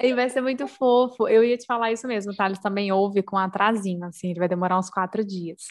[0.00, 1.26] Ele vai ser muito fofo.
[1.26, 4.48] Eu ia te falar isso mesmo, o Thales também ouve com atrasinho, assim, ele vai
[4.48, 5.62] demorar uns quatro dias.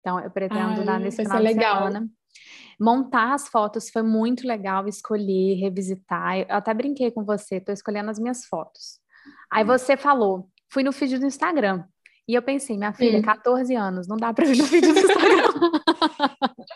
[0.00, 2.08] Então, eu pretendo Ai, dar nesse final de semana.
[2.80, 6.38] Montar as fotos foi muito legal, escolher, revisitar.
[6.38, 8.98] Eu até brinquei com você, estou escolhendo as minhas fotos.
[9.50, 9.66] Aí hum.
[9.66, 11.84] você falou, fui no feed do Instagram.
[12.30, 13.24] E eu pensei, minha filha, Sim.
[13.24, 15.50] 14 anos, não dá para ver no vídeo do Instagram.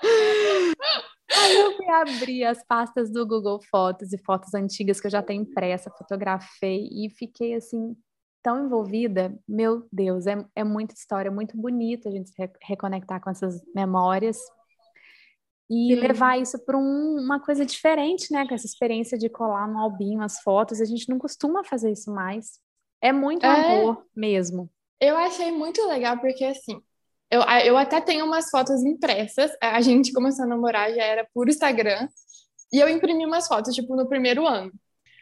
[1.31, 5.23] Aí eu fui abrir as pastas do Google Fotos e fotos antigas que eu já
[5.23, 7.97] tenho impressa, fotografei e fiquei assim
[8.43, 9.33] tão envolvida.
[9.49, 14.40] Meu Deus, é, é muita história, muito bonito a gente se reconectar com essas memórias
[15.71, 16.01] e Sim.
[16.01, 18.45] levar isso para um, uma coisa diferente, né?
[18.45, 20.81] Com essa experiência de colar no albinho as fotos.
[20.81, 22.59] A gente não costuma fazer isso mais.
[23.01, 23.83] É muito é...
[23.83, 24.69] amor mesmo.
[25.05, 26.81] Eu achei muito legal porque, assim,
[27.31, 29.51] eu, eu até tenho umas fotos impressas.
[29.61, 32.09] A gente começou a namorar, já era por Instagram.
[32.73, 34.73] E eu imprimi umas fotos, tipo, no primeiro ano.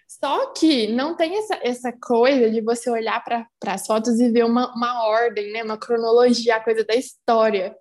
[0.07, 4.45] Só que não tem essa, essa coisa de você olhar para as fotos e ver
[4.45, 5.64] uma, uma ordem, né?
[5.64, 7.75] Uma cronologia, a coisa da história.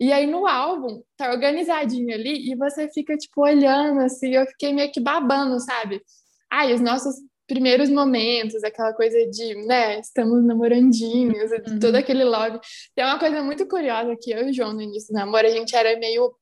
[0.00, 4.34] E aí no álbum tá organizadinho ali e você fica, tipo, olhando assim.
[4.34, 6.02] Eu fiquei meio que babando, sabe?
[6.50, 7.14] Ai, os nossos
[7.46, 11.78] primeiros momentos, aquela coisa de, né, estamos namorandinhos, uhum.
[11.78, 12.58] todo aquele love.
[12.94, 15.50] Tem uma coisa muito curiosa que eu e o João no início do namoro, a
[15.50, 16.34] gente era meio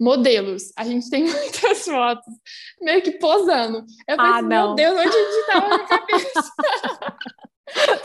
[0.00, 0.72] modelos.
[0.76, 2.34] A gente tem muitas fotos
[2.80, 3.84] meio que posando.
[4.06, 6.52] Eu falei ah, assim, meu Deus, onde a gente tava na cabeça?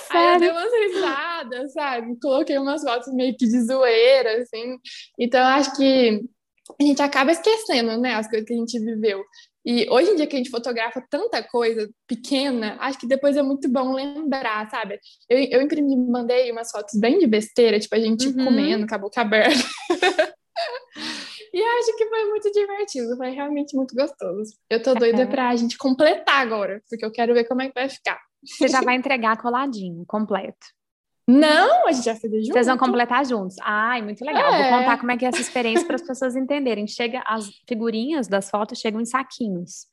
[0.09, 2.19] Aí eu dei umas risadas, sabe?
[2.19, 4.77] Coloquei umas fotos meio que de zoeira, assim.
[5.17, 6.21] Então, acho que
[6.79, 9.23] a gente acaba esquecendo, né, as coisas que a gente viveu.
[9.65, 13.41] E hoje em dia que a gente fotografa tanta coisa pequena, acho que depois é
[13.41, 14.99] muito bom lembrar, sabe?
[15.29, 18.45] Eu, eu imprimi, mandei umas fotos bem de besteira, tipo a gente uhum.
[18.45, 19.63] comendo com a boca aberta.
[21.53, 24.53] e acho que foi muito divertido, foi realmente muito gostoso.
[24.69, 25.25] Eu tô doida é.
[25.25, 28.19] pra gente completar agora, porque eu quero ver como é que vai ficar.
[28.45, 30.67] Você já vai entregar coladinho, completo.
[31.27, 32.53] Não, a gente vai fazer junto.
[32.53, 33.55] Vocês vão completar juntos.
[33.61, 34.53] Ai, muito legal.
[34.53, 34.69] É.
[34.69, 36.85] Vou contar como é que é essa experiência para as pessoas entenderem.
[36.85, 39.87] Chega as figurinhas das fotos chegam em saquinhos.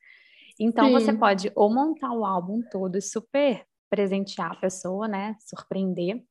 [0.59, 0.93] Então Sim.
[0.93, 5.37] você pode ou montar o álbum todo e super presentear a pessoa, né?
[5.41, 6.23] Surpreender,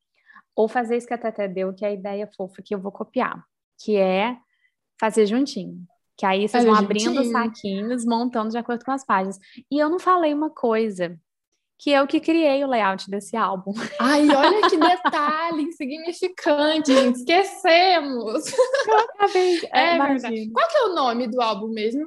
[0.55, 2.91] ou fazer isso que a Tete deu, que é a ideia fofa que eu vou
[2.91, 3.43] copiar,
[3.81, 4.37] que é
[4.99, 5.85] fazer juntinho.
[6.17, 9.39] Que aí vocês vão abrindo os saquinhos, montando de acordo com as páginas.
[9.71, 11.17] E eu não falei uma coisa,
[11.79, 13.71] que eu que criei o layout desse álbum.
[14.01, 17.19] Ai, olha que detalhe insignificante, gente.
[17.19, 18.51] Esquecemos.
[19.71, 20.51] É, é verdade.
[20.51, 22.05] Qual que é o nome do álbum mesmo?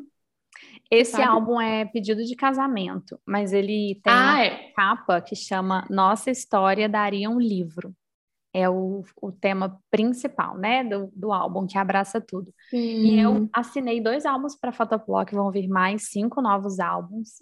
[0.90, 1.24] Esse Sabe?
[1.24, 4.72] álbum é pedido de casamento, mas ele tem ah, uma é.
[4.76, 7.94] capa que chama Nossa História Daria um Livro.
[8.52, 12.52] É o, o tema principal, né, do, do álbum, que abraça tudo.
[12.68, 12.76] Sim.
[12.76, 17.38] E eu assinei dois álbuns para Photoplock, vão vir mais cinco novos álbuns.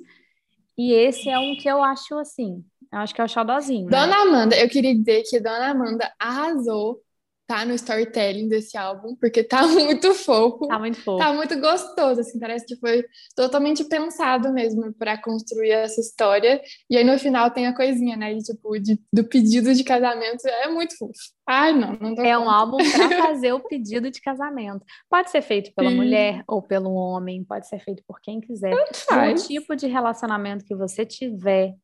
[0.81, 3.85] E esse é um que eu acho assim, eu acho que é o xodózinho.
[3.85, 3.91] Né?
[3.91, 7.03] Dona Amanda, eu queria dizer que Dona Amanda arrasou
[7.51, 10.69] tá no storytelling desse álbum, porque tá muito fofo.
[10.69, 11.19] Tá muito fofo.
[11.19, 16.63] Tá muito gostoso, assim, parece que foi totalmente pensado mesmo para construir essa história.
[16.89, 20.47] E aí no final tem a coisinha, né, de, tipo, de, do pedido de casamento,
[20.47, 21.13] é muito fofo.
[21.45, 24.87] Ai, não, não É um álbum para fazer o pedido de casamento.
[25.11, 25.97] Pode ser feito pela Sim.
[25.97, 28.73] mulher ou pelo homem, pode ser feito por quem quiser.
[28.73, 31.75] O tipo de relacionamento que você tiver,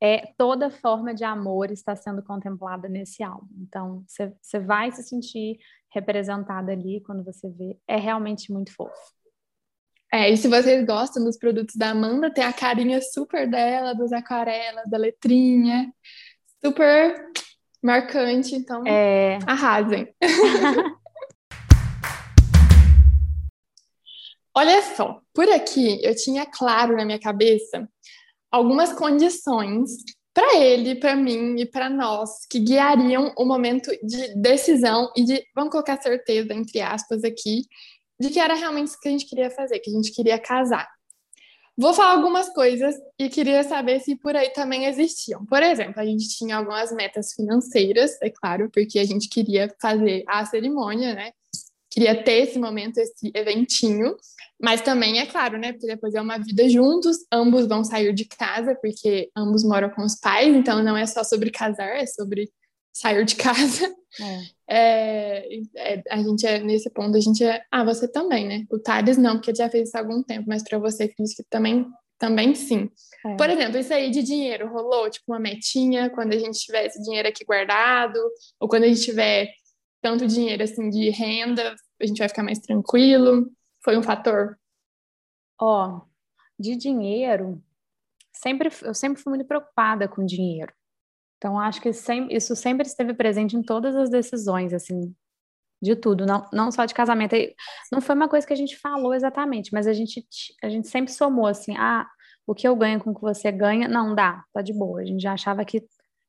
[0.00, 3.48] é toda forma de amor está sendo contemplada nesse álbum.
[3.60, 5.58] Então, você vai se sentir
[5.90, 7.78] representada ali quando você vê.
[7.88, 9.16] É realmente muito fofo.
[10.12, 14.12] É, e se vocês gostam dos produtos da Amanda, tem a carinha super dela, das
[14.12, 15.92] aquarelas, da letrinha.
[16.64, 17.32] Super
[17.82, 19.38] marcante, então é...
[19.46, 20.14] arrasem.
[24.54, 27.86] Olha só, por aqui eu tinha claro na minha cabeça
[28.50, 29.90] algumas condições
[30.32, 35.42] para ele, para mim e para nós que guiariam o momento de decisão e de,
[35.54, 37.62] vamos colocar certeza, entre aspas, aqui,
[38.20, 40.86] de que era realmente isso que a gente queria fazer, que a gente queria casar.
[41.78, 45.44] Vou falar algumas coisas e queria saber se por aí também existiam.
[45.44, 50.24] Por exemplo, a gente tinha algumas metas financeiras, é claro, porque a gente queria fazer
[50.26, 51.32] a cerimônia, né?
[51.90, 54.16] Queria ter esse momento, esse eventinho.
[54.60, 55.72] Mas também, é claro, né?
[55.72, 60.02] Porque depois é uma vida juntos, ambos vão sair de casa, porque ambos moram com
[60.02, 62.50] os pais, então não é só sobre casar, é sobre
[62.92, 63.94] sair de casa.
[64.18, 64.56] É.
[64.68, 67.62] É, é, a gente é, nesse ponto, a gente é.
[67.70, 68.64] Ah, você também, né?
[68.70, 71.44] O Thales não, porque já fez isso há algum tempo, mas para você, Cris, que
[71.50, 71.86] também,
[72.18, 72.90] também sim.
[73.26, 73.36] É.
[73.36, 77.00] Por exemplo, isso aí de dinheiro rolou, tipo, uma metinha, quando a gente tiver esse
[77.02, 78.18] dinheiro aqui guardado,
[78.58, 79.50] ou quando a gente tiver
[80.00, 83.46] tanto dinheiro assim de renda, a gente vai ficar mais tranquilo
[83.86, 84.58] foi um fator?
[85.60, 86.00] Ó,
[86.58, 87.62] de dinheiro,
[88.32, 90.72] sempre, eu sempre fui muito preocupada com dinheiro.
[91.36, 95.14] Então, acho que sempre, isso sempre esteve presente em todas as decisões, assim,
[95.80, 97.36] de tudo, não, não só de casamento.
[97.92, 100.26] Não foi uma coisa que a gente falou exatamente, mas a gente,
[100.60, 102.08] a gente sempre somou assim, ah,
[102.44, 105.00] o que eu ganho com o que você ganha, não dá, tá de boa.
[105.00, 105.86] A gente já achava que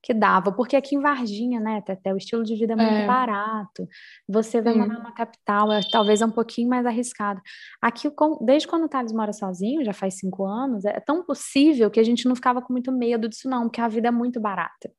[0.07, 3.05] que dava, porque aqui em Varginha, né, até o estilo de vida é muito é.
[3.05, 3.85] barato.
[4.25, 4.79] Você vai Sim.
[4.79, 7.41] morar numa capital, é, talvez é um pouquinho mais arriscado.
[7.81, 11.99] Aqui, desde quando o Thales mora sozinho, já faz cinco anos, é tão possível que
[11.99, 14.89] a gente não ficava com muito medo disso, não, porque a vida é muito barata.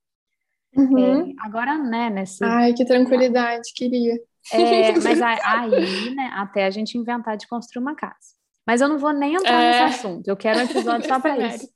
[0.77, 1.31] Uhum.
[1.31, 2.45] É, agora, né, nesse...
[2.45, 4.15] Ai, que tranquilidade, queria.
[4.53, 8.38] É, mas aí, né, até a gente inventar de construir uma casa.
[8.69, 9.71] Mas eu não vou nem entrar é...
[9.83, 10.29] nesse assunto.
[10.29, 11.71] Eu quero um episódio só para isso.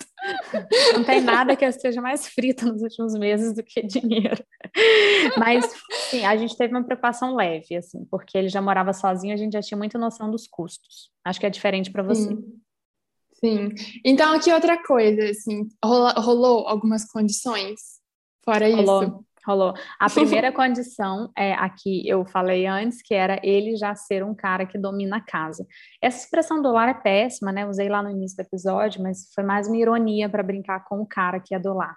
[0.93, 4.45] Não tem nada que eu esteja mais frita nos últimos meses do que dinheiro.
[5.39, 5.65] Mas,
[6.11, 9.55] sim, a gente teve uma preocupação leve, assim, porque ele já morava sozinho, a gente
[9.55, 11.11] já tinha muita noção dos custos.
[11.25, 12.29] Acho que é diferente para você.
[12.29, 12.61] Sim.
[13.41, 13.71] sim.
[14.05, 18.03] Então, aqui outra coisa, assim, rolou, rolou algumas condições
[18.45, 19.03] fora rolou.
[19.03, 19.25] isso?
[19.47, 19.75] Rolou.
[19.99, 24.35] A primeira condição é a que eu falei antes, que era ele já ser um
[24.35, 25.67] cara que domina a casa.
[26.01, 27.67] Essa expressão do lar é péssima, né?
[27.67, 31.07] Usei lá no início do episódio, mas foi mais uma ironia para brincar com o
[31.07, 31.97] cara que é do lar.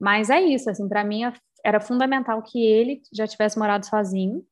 [0.00, 1.22] Mas é isso, assim, para mim
[1.64, 4.44] era fundamental que ele já tivesse morado sozinho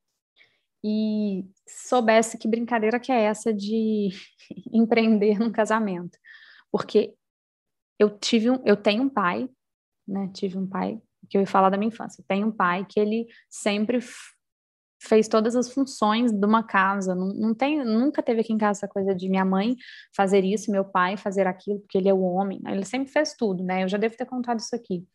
[0.85, 4.11] e soubesse que brincadeira que é essa de
[4.73, 6.19] empreender num casamento.
[6.71, 7.15] Porque
[7.99, 9.49] eu tive um, eu tenho um pai,
[10.07, 10.31] né?
[10.33, 12.25] Tive um pai que eu ia falar da minha infância.
[12.27, 14.01] Tem um pai que ele sempre
[15.01, 17.15] fez todas as funções de uma casa.
[17.15, 19.77] Não, não tem, nunca teve aqui em casa essa coisa de minha mãe
[20.15, 22.61] fazer isso, meu pai fazer aquilo, porque ele é o homem.
[22.67, 23.85] Ele sempre fez tudo, né?
[23.85, 25.07] Eu já devo ter contado isso aqui.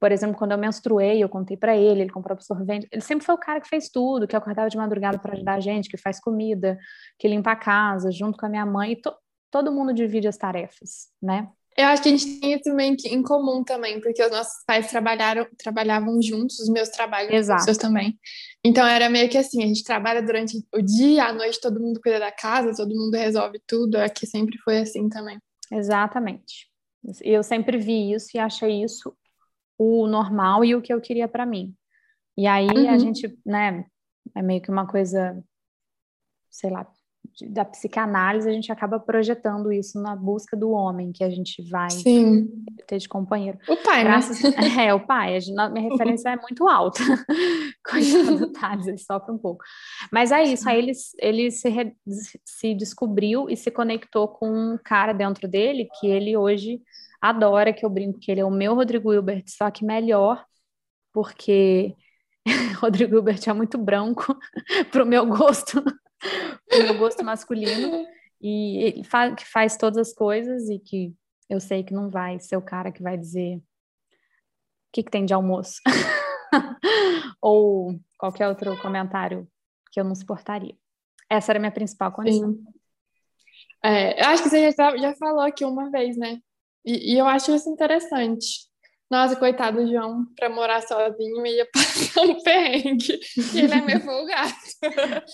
[0.00, 2.88] Por exemplo, quando eu menstruei, eu contei para ele, ele comprou absorvente.
[2.90, 5.60] Ele sempre foi o cara que fez tudo, que acordava de madrugada para ajudar a
[5.60, 6.78] gente, que faz comida,
[7.18, 8.92] que limpa a casa, junto com a minha mãe.
[8.92, 9.14] E to,
[9.50, 11.48] todo mundo divide as tarefas, né?
[11.76, 14.88] Eu acho que a gente tem meio que em comum também, porque os nossos pais
[14.88, 17.58] trabalharam, trabalhavam juntos, os meus trabalhos, Exato.
[17.58, 18.18] os seus também.
[18.64, 22.00] Então era meio que assim, a gente trabalha durante o dia, à noite todo mundo
[22.00, 25.38] cuida da casa, todo mundo resolve tudo, aqui sempre foi assim também.
[25.72, 26.70] Exatamente.
[27.22, 29.14] Eu sempre vi isso e achei isso
[29.76, 31.74] o normal e o que eu queria para mim.
[32.36, 32.90] E aí uhum.
[32.90, 33.84] a gente, né,
[34.34, 35.42] é meio que uma coisa,
[36.50, 36.86] sei lá,
[37.42, 41.90] da psicanálise, a gente acaba projetando isso na busca do homem que a gente vai
[41.90, 42.48] Sim.
[42.86, 43.58] ter de companheiro.
[43.68, 44.42] O pai, Graças...
[44.42, 44.50] né?
[44.86, 45.38] É, o pai.
[45.58, 47.00] A minha referência é muito alta.
[47.88, 49.64] Coitado do Thales, ele sofre um pouco.
[50.12, 51.94] Mas é isso, aí ele, ele se, re...
[52.44, 56.80] se descobriu e se conectou com um cara dentro dele que ele hoje
[57.20, 60.44] adora, que eu brinco que ele é o meu Rodrigo Hilbert, só que melhor,
[61.12, 61.94] porque
[62.80, 64.36] Rodrigo Hilbert é muito branco
[64.92, 65.82] para o meu gosto
[66.72, 68.06] o meu gosto masculino
[68.40, 71.14] e fa que faz todas as coisas e que
[71.48, 73.62] eu sei que não vai ser o cara que vai dizer o
[74.92, 75.80] que, que tem de almoço
[77.40, 79.48] ou qualquer outro comentário
[79.92, 80.74] que eu não suportaria.
[81.28, 82.56] Essa era a minha principal condição.
[83.82, 86.38] É, eu acho que você já, já falou aqui uma vez, né?
[86.84, 88.68] E, e eu acho isso interessante.
[89.10, 93.20] Nossa, coitado do João, para morar sozinho ia passar um perrengue.
[93.54, 94.54] E ele é meio folgado.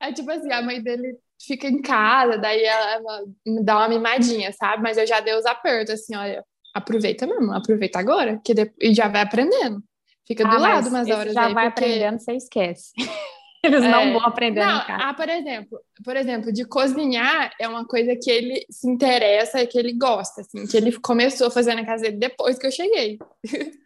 [0.00, 4.52] É tipo assim, a mãe dele fica em casa, daí ela, me dá uma mimadinha,
[4.52, 4.82] sabe?
[4.82, 6.44] Mas eu já dei os apertos, assim, olha,
[6.74, 9.82] aproveita mesmo, aproveita agora, que depois, e já vai aprendendo.
[10.26, 11.34] Fica do ah, lado umas horas.
[11.34, 11.84] Já aí, vai porque...
[11.84, 12.92] aprendendo, você esquece.
[13.62, 13.88] Eles é...
[13.88, 18.30] não vão aprender não, Ah, por exemplo, por exemplo, de cozinhar é uma coisa que
[18.30, 22.04] ele se interessa e que ele gosta, assim, que ele começou a fazer na casa
[22.04, 23.18] dele depois que eu cheguei.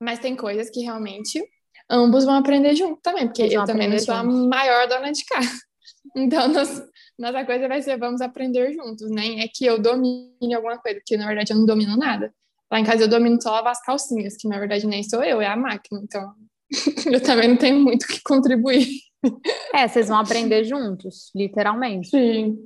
[0.00, 1.42] Mas tem coisas que realmente
[1.90, 4.44] ambos vão aprender junto também, porque eu também não sou juntos.
[4.44, 5.48] a maior dona de casa.
[6.14, 6.82] Então, nós,
[7.18, 9.44] nossa coisa vai ser vamos aprender juntos, nem né?
[9.44, 12.32] é que eu domine alguma coisa, porque na verdade eu não domino nada.
[12.70, 15.40] Lá em casa eu domino só lavar as calcinhas, que na verdade nem sou eu,
[15.40, 16.00] é a máquina.
[16.02, 16.32] Então,
[17.12, 18.86] eu também não tenho muito o que contribuir.
[19.74, 22.08] É, vocês vão aprender juntos, literalmente.
[22.08, 22.56] Sim.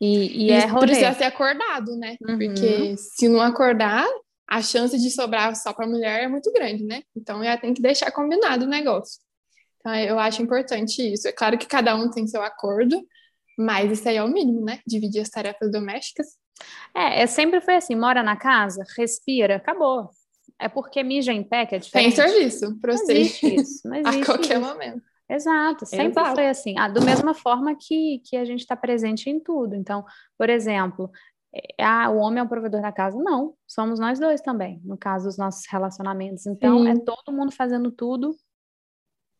[0.00, 0.86] E, e é rolê.
[0.86, 2.16] Precisa ser acordado, né?
[2.20, 2.38] Uhum.
[2.38, 4.06] Porque se não acordar,
[4.48, 7.02] a chance de sobrar só para a mulher é muito grande, né?
[7.16, 9.20] Então já tem que deixar combinado o negócio.
[9.80, 11.26] Então eu acho importante isso.
[11.26, 13.04] É claro que cada um tem seu acordo,
[13.58, 14.80] mas isso aí é o mínimo, né?
[14.86, 16.26] Dividir as tarefas domésticas.
[16.94, 20.10] É, é sempre foi assim: mora na casa, respira, acabou.
[20.58, 22.16] É porque mija em pé que é diferente.
[22.16, 23.12] Tem serviço para você.
[23.42, 24.60] Isso, não existe a qualquer isso.
[24.60, 25.02] momento.
[25.28, 26.36] Exato, sempre Exato.
[26.36, 26.78] foi assim.
[26.78, 29.74] Ah, do mesma forma que, que a gente está presente em tudo.
[29.74, 30.04] Então,
[30.38, 31.10] por exemplo,
[31.80, 33.16] ah, o homem é o provedor da casa.
[33.22, 36.46] Não, somos nós dois também, no caso dos nossos relacionamentos.
[36.46, 36.88] Então, Sim.
[36.88, 38.36] é todo mundo fazendo tudo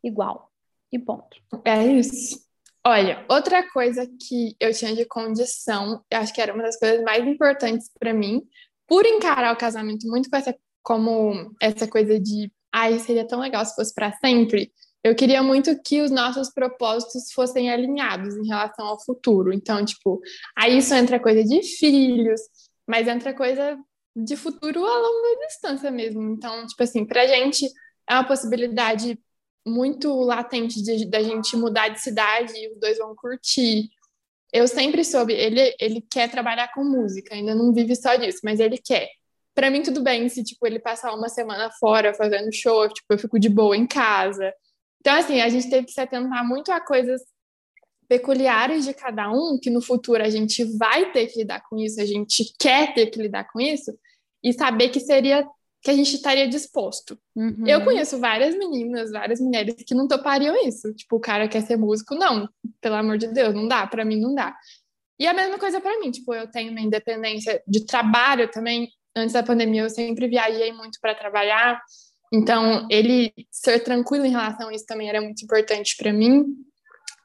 [0.02, 0.50] igual.
[0.92, 1.36] E ponto.
[1.64, 2.46] É isso.
[2.86, 7.02] Olha, outra coisa que eu tinha de condição, eu acho que era uma das coisas
[7.02, 8.42] mais importantes para mim,
[8.86, 13.64] por encarar o casamento muito com essa, como essa coisa de, ai, seria tão legal
[13.64, 14.72] se fosse para sempre
[15.07, 19.52] eu queria muito que os nossos propósitos fossem alinhados em relação ao futuro.
[19.52, 20.20] Então, tipo,
[20.57, 22.40] aí isso entra coisa de filhos,
[22.84, 23.78] mas entra coisa
[24.16, 26.22] de futuro a longa distância mesmo.
[26.32, 27.70] Então, tipo assim, pra gente
[28.09, 29.16] é uma possibilidade
[29.64, 33.88] muito latente da gente mudar de cidade e os dois vão curtir.
[34.52, 38.59] Eu sempre soube, ele, ele quer trabalhar com música, ainda não vive só disso, mas
[38.59, 39.09] ele quer.
[39.54, 43.18] Para mim, tudo bem se, tipo, ele passar uma semana fora fazendo show, tipo, eu
[43.18, 44.52] fico de boa em casa.
[45.07, 47.22] Então, assim, a gente teve que se atentar muito a coisas
[48.09, 52.00] peculiares de cada um, que no futuro a gente vai ter que lidar com isso,
[52.00, 53.96] a gente quer ter que lidar com isso,
[54.42, 55.46] e saber que seria
[55.80, 57.16] que a gente estaria disposto.
[57.36, 57.64] Uhum.
[57.68, 60.92] Eu conheço várias meninas, várias mulheres que não topariam isso.
[60.92, 62.48] Tipo, o cara quer ser músico, não,
[62.80, 64.57] pelo amor de Deus, não dá, para mim não dá.
[65.20, 68.88] E a mesma coisa para mim, tipo, eu tenho uma independência de trabalho também.
[69.16, 71.80] Antes da pandemia eu sempre viajei muito para trabalhar,
[72.33, 76.45] então, ele ser tranquilo em relação a isso também era muito importante para mim.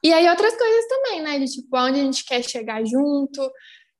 [0.02, 1.38] E aí, outras coisas também, né?
[1.38, 3.50] De tipo, onde a gente quer chegar junto,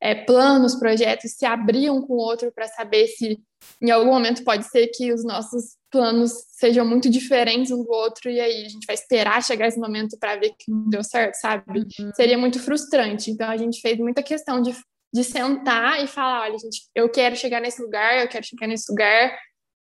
[0.00, 3.40] é, planos, projetos, se abrir um com o outro para saber se
[3.80, 8.28] em algum momento pode ser que os nossos planos sejam muito diferentes um do outro
[8.28, 11.34] e aí a gente vai esperar chegar esse momento para ver que não deu certo,
[11.34, 11.80] sabe?
[11.80, 12.10] Uhum.
[12.16, 13.30] Seria muito frustrante.
[13.30, 14.74] Então, a gente fez muita questão de,
[15.14, 18.90] de sentar e falar: olha, gente, eu quero chegar nesse lugar, eu quero chegar nesse
[18.90, 19.38] lugar,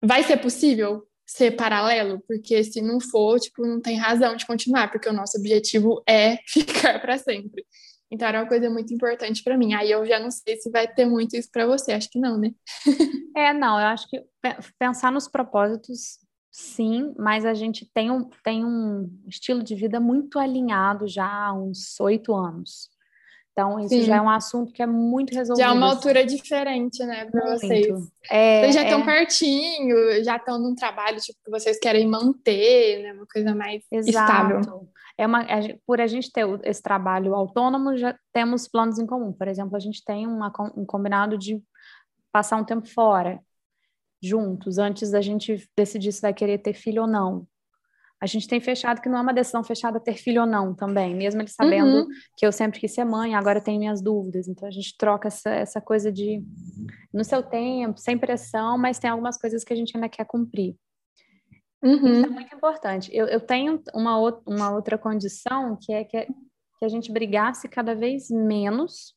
[0.02, 2.22] vai ser possível ser paralelo?
[2.26, 6.38] Porque se não for, tipo, não tem razão de continuar, porque o nosso objetivo é
[6.46, 7.64] ficar para sempre.
[8.10, 9.74] Então era uma coisa muito importante para mim.
[9.74, 12.38] Aí eu já não sei se vai ter muito isso para você, acho que não,
[12.38, 12.52] né?
[13.36, 14.22] é, não, eu acho que
[14.78, 16.18] pensar nos propósitos,
[16.52, 21.52] sim, mas a gente tem um, tem um estilo de vida muito alinhado já há
[21.52, 22.88] uns oito anos.
[23.58, 24.02] Então, isso Sim.
[24.02, 25.64] já é um assunto que é muito resolvido.
[25.64, 27.86] Já é uma altura diferente, né, para vocês.
[28.30, 29.04] É, vocês já estão é...
[29.06, 34.10] pertinho, já estão num trabalho tipo, que vocês querem manter, né, uma coisa mais Exato.
[34.10, 34.88] estável.
[35.16, 35.46] É uma,
[35.86, 39.32] por a gente ter esse trabalho autônomo, já temos planos em comum.
[39.32, 41.58] Por exemplo, a gente tem uma, um combinado de
[42.30, 43.40] passar um tempo fora,
[44.22, 47.46] juntos, antes da gente decidir se vai querer ter filho ou não.
[48.20, 51.14] A gente tem fechado que não é uma decisão fechada ter filho ou não também,
[51.14, 52.08] mesmo ele sabendo uhum.
[52.34, 54.48] que eu sempre quis ser mãe, agora tenho minhas dúvidas.
[54.48, 56.42] Então a gente troca essa, essa coisa de
[57.12, 60.76] no seu tempo, sem pressão, mas tem algumas coisas que a gente ainda quer cumprir.
[61.82, 62.12] Uhum.
[62.12, 63.10] Isso é muito importante.
[63.14, 66.26] Eu, eu tenho uma, uma outra condição que é que,
[66.78, 69.14] que a gente brigasse cada vez menos,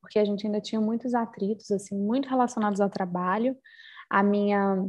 [0.00, 3.56] porque a gente ainda tinha muitos atritos, assim, muito relacionados ao trabalho.
[4.10, 4.86] A minha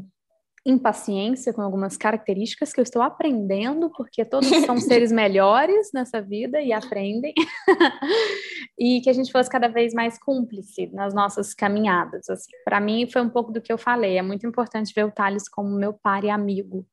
[0.66, 6.60] impaciência com algumas características que eu estou aprendendo, porque todos são seres melhores nessa vida
[6.60, 7.34] e aprendem,
[8.80, 12.28] e que a gente fosse cada vez mais cúmplice nas nossas caminhadas.
[12.30, 12.50] Assim.
[12.66, 15.48] Para mim, foi um pouco do que eu falei, é muito importante ver o Thales
[15.48, 16.86] como meu pai e amigo.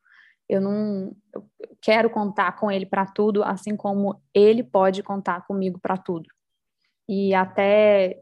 [0.49, 1.47] Eu não eu
[1.81, 6.29] quero contar com ele para tudo, assim como ele pode contar comigo para tudo.
[7.09, 8.22] E até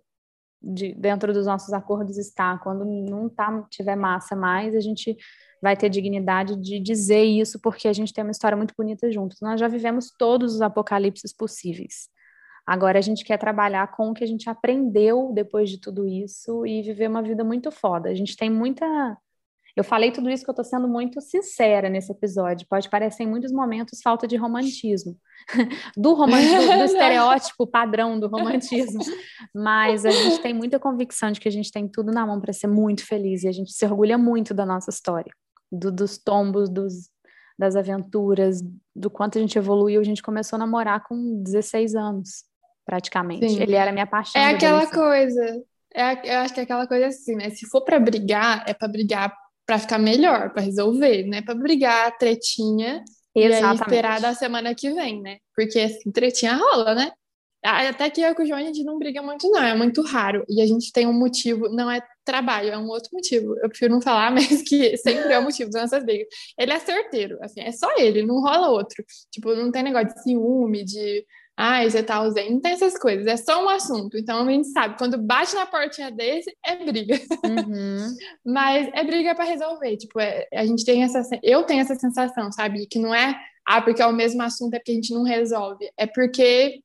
[0.62, 5.16] de, dentro dos nossos acordos está, quando não tá, tiver massa mais, a gente
[5.62, 9.40] vai ter dignidade de dizer isso, porque a gente tem uma história muito bonita juntos.
[9.40, 12.08] Nós já vivemos todos os apocalipses possíveis.
[12.66, 16.64] Agora a gente quer trabalhar com o que a gente aprendeu depois de tudo isso
[16.66, 18.08] e viver uma vida muito foda.
[18.08, 18.86] A gente tem muita
[19.76, 22.66] eu falei tudo isso que eu estou sendo muito sincera nesse episódio.
[22.68, 25.16] Pode parecer em muitos momentos falta de romantismo,
[25.96, 29.02] do romantismo, do estereótipo padrão do romantismo.
[29.54, 32.52] Mas a gente tem muita convicção de que a gente tem tudo na mão para
[32.52, 35.32] ser muito feliz e a gente se orgulha muito da nossa história,
[35.70, 37.10] do, dos tombos, dos,
[37.58, 38.60] das aventuras,
[38.94, 40.00] do quanto a gente evoluiu.
[40.00, 42.44] A gente começou a namorar com 16 anos,
[42.84, 43.48] praticamente.
[43.48, 43.62] Sim.
[43.62, 44.40] Ele era minha paixão.
[44.40, 45.62] É aquela coisa.
[45.94, 47.50] É, eu acho que é aquela coisa assim, né?
[47.50, 51.42] Se for para brigar, é para brigar para ficar melhor, para resolver, né?
[51.42, 53.04] Para brigar, tretinha,
[53.34, 53.78] Exatamente.
[53.78, 55.38] e esperar da semana que vem, né?
[55.54, 57.12] Porque assim, tretinha rola, né?
[57.62, 60.44] Até que eu o João a gente não briga muito, não, é muito raro.
[60.48, 63.54] E a gente tem um motivo, não é trabalho, é um outro motivo.
[63.58, 66.26] Eu prefiro não falar, mas que sempre é o motivo das nossas brigas.
[66.58, 69.04] Ele é certeiro, assim, é só ele, não rola outro.
[69.30, 71.24] Tipo, não tem negócio de ciúme, de
[71.60, 74.16] ai, você tá ausente, não tem essas coisas, é só um assunto.
[74.16, 77.20] Então a gente sabe, quando bate na portinha desse, é briga.
[77.44, 78.16] Uhum.
[78.44, 79.96] Mas é briga para resolver.
[79.98, 81.20] Tipo, é, a gente tem essa.
[81.42, 82.86] Eu tenho essa sensação, sabe?
[82.86, 83.38] Que não é,
[83.68, 85.90] ah, porque é o mesmo assunto, é porque a gente não resolve.
[85.98, 86.80] É porque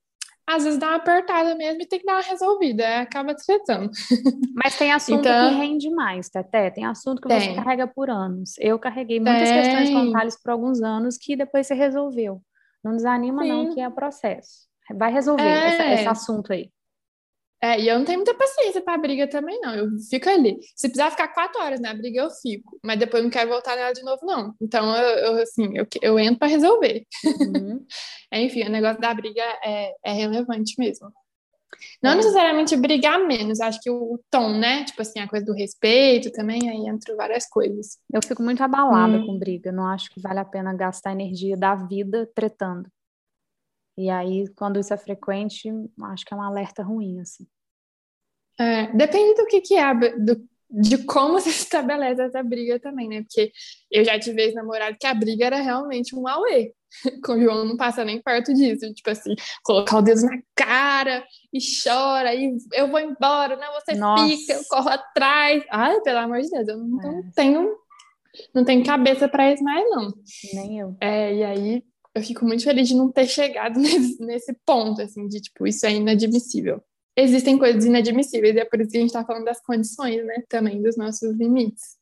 [0.45, 3.89] às vezes dá uma apertada mesmo e tem que dar uma resolvida, acaba tretando.
[4.61, 6.69] Mas tem assunto então, que rende mais, Teté.
[6.69, 7.39] Tem assunto que tem.
[7.39, 8.55] você carrega por anos.
[8.59, 9.61] Eu carreguei muitas tem.
[9.61, 12.41] questões com Thales por alguns anos que depois você resolveu.
[12.85, 13.49] Não desanima, Sim.
[13.49, 14.67] não, que é processo.
[14.93, 15.67] Vai resolver é.
[15.67, 16.69] essa, esse assunto aí.
[17.59, 19.73] É, e eu não tenho muita paciência para briga também, não.
[19.73, 20.59] Eu fico ali.
[20.75, 22.77] Se precisar ficar quatro horas na briga, eu fico.
[22.85, 24.53] Mas depois não quero voltar nela de novo, não.
[24.61, 27.07] Então, eu, eu assim, eu, eu entro para resolver.
[27.25, 27.83] Uhum.
[28.31, 31.11] Enfim, o negócio da briga é, é relevante mesmo.
[32.01, 32.15] Não é.
[32.15, 34.83] necessariamente brigar menos, acho que o tom, né?
[34.85, 37.97] Tipo assim, a coisa do respeito também, aí entra várias coisas.
[38.13, 39.25] Eu fico muito abalada hum.
[39.25, 42.89] com briga, não acho que vale a pena gastar energia da vida tretando.
[43.97, 45.69] E aí, quando isso é frequente,
[46.03, 47.47] acho que é um alerta ruim, assim.
[48.59, 53.21] É, depende do que, que é, do, de como se estabelece essa briga também, né?
[53.21, 53.51] Porque
[53.89, 56.73] eu já tive ex-namorado que a briga era realmente um auê.
[57.23, 58.93] Com o João não passa nem perto disso.
[58.93, 63.95] Tipo assim, colocar o dedo na cara e chora, e eu vou embora, não, você
[63.95, 64.27] Nossa.
[64.27, 65.63] fica, eu corro atrás.
[65.71, 67.05] Ai, pelo amor de Deus, eu não, é.
[67.05, 67.75] não tenho
[68.53, 70.13] não tenho cabeça para isso mais, não.
[70.53, 70.97] Nem eu.
[70.99, 71.83] É, e aí
[72.13, 75.85] eu fico muito feliz de não ter chegado nesse, nesse ponto, assim, de tipo, isso
[75.85, 76.83] é inadmissível
[77.15, 80.43] existem coisas inadmissíveis, e é por isso que a gente está falando das condições, né?
[80.49, 81.97] Também dos nossos limites.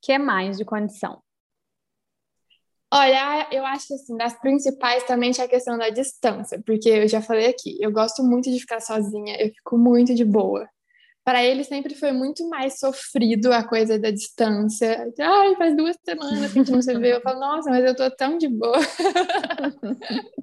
[0.00, 1.22] que é mais de condição?
[2.92, 7.08] Olha, eu acho que assim, das principais também é a questão da distância, porque eu
[7.08, 10.68] já falei aqui, eu gosto muito de ficar sozinha, eu fico muito de boa.
[11.24, 15.08] Para ele sempre foi muito mais sofrido a coisa da distância.
[15.18, 17.14] Ai, faz duas semanas que a gente não se vê.
[17.14, 18.78] Eu falo, nossa, mas eu tô tão de boa.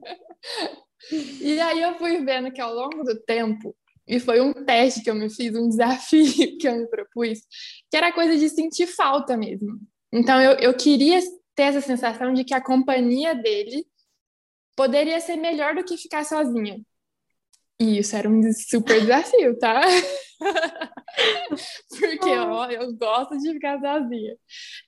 [1.42, 3.76] E aí eu fui vendo que ao longo do tempo,
[4.08, 6.26] e foi um teste que eu me fiz, um desafio
[6.60, 7.40] que eu me propus,
[7.90, 9.80] que era coisa de sentir falta mesmo.
[10.12, 11.20] Então eu, eu queria
[11.60, 13.86] ter essa sensação de que a companhia dele
[14.78, 16.80] poderia ser melhor do que ficar sozinha.
[17.78, 19.82] E isso era um super desafio, tá?
[22.00, 24.38] Porque ó, eu gosto de ficar sozinha.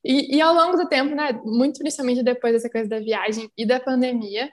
[0.01, 3.65] E, e ao longo do tempo, né, muito principalmente depois dessa coisa da viagem e
[3.65, 4.49] da pandemia,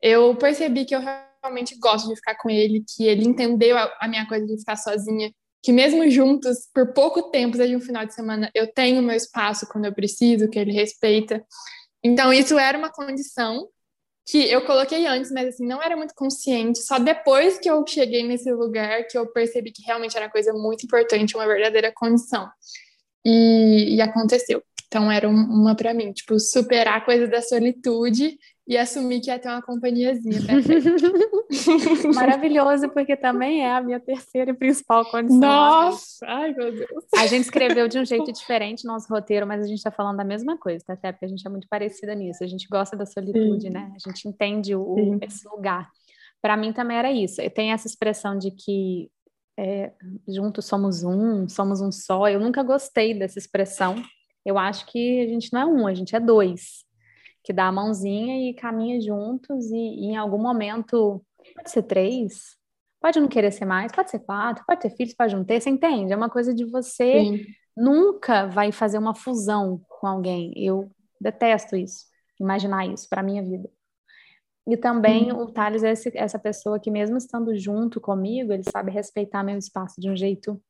[0.00, 4.06] eu percebi que eu realmente gosto de ficar com ele, que ele entendeu a, a
[4.06, 5.32] minha coisa de ficar sozinha,
[5.66, 9.66] que mesmo juntos, por pouco tempo, seja um final de semana, eu tenho meu espaço
[9.66, 11.44] quando eu preciso, que ele respeita.
[12.04, 13.68] Então, isso era uma condição
[14.24, 16.78] que eu coloquei antes, mas assim, não era muito consciente.
[16.78, 20.86] Só depois que eu cheguei nesse lugar que eu percebi que realmente era coisa muito
[20.86, 22.48] importante, uma verdadeira condição.
[23.24, 24.62] E, e aconteceu.
[24.86, 29.38] Então era uma para mim, tipo, superar a coisa da solitude e assumir que ia
[29.38, 30.40] ter uma companhiazinha
[32.14, 35.38] Maravilhoso, porque também é a minha terceira e principal condição.
[35.38, 36.26] Nossa!
[36.26, 37.04] Ai, meu Deus!
[37.16, 40.24] A gente escreveu de um jeito diferente nosso roteiro, mas a gente está falando da
[40.24, 40.94] mesma coisa, tá?
[40.94, 42.42] Até porque a gente é muito parecida nisso.
[42.42, 43.70] A gente gosta da solitude, Sim.
[43.70, 43.92] né?
[43.94, 45.88] A gente entende o, esse lugar.
[46.42, 47.36] Para mim também era isso.
[47.50, 49.08] Tem essa expressão de que
[49.56, 49.92] é,
[50.28, 52.28] juntos somos um, somos um só.
[52.28, 53.94] Eu nunca gostei dessa expressão.
[54.44, 56.85] Eu acho que a gente não é um, a gente é dois
[57.46, 61.24] que dá a mãozinha e caminha juntos e, e, em algum momento
[61.54, 62.56] pode ser três,
[63.00, 65.70] pode não querer ser mais, pode ser quatro, pode ter filhos, pode não ter, você
[65.70, 66.12] entende?
[66.12, 67.46] É uma coisa de você Sim.
[67.76, 70.52] nunca vai fazer uma fusão com alguém.
[70.56, 70.90] Eu
[71.20, 72.06] detesto isso,
[72.40, 73.70] imaginar isso para minha vida.
[74.66, 75.42] E também hum.
[75.42, 79.56] o Thales é esse, essa pessoa que mesmo estando junto comigo, ele sabe respeitar meu
[79.56, 80.60] espaço de um jeito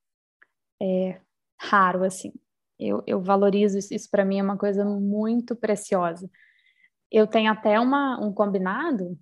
[0.82, 1.18] é,
[1.58, 2.34] raro, assim.
[2.78, 6.30] Eu, eu valorizo isso, isso para mim é uma coisa muito preciosa
[7.10, 9.16] eu tenho até uma, um combinado.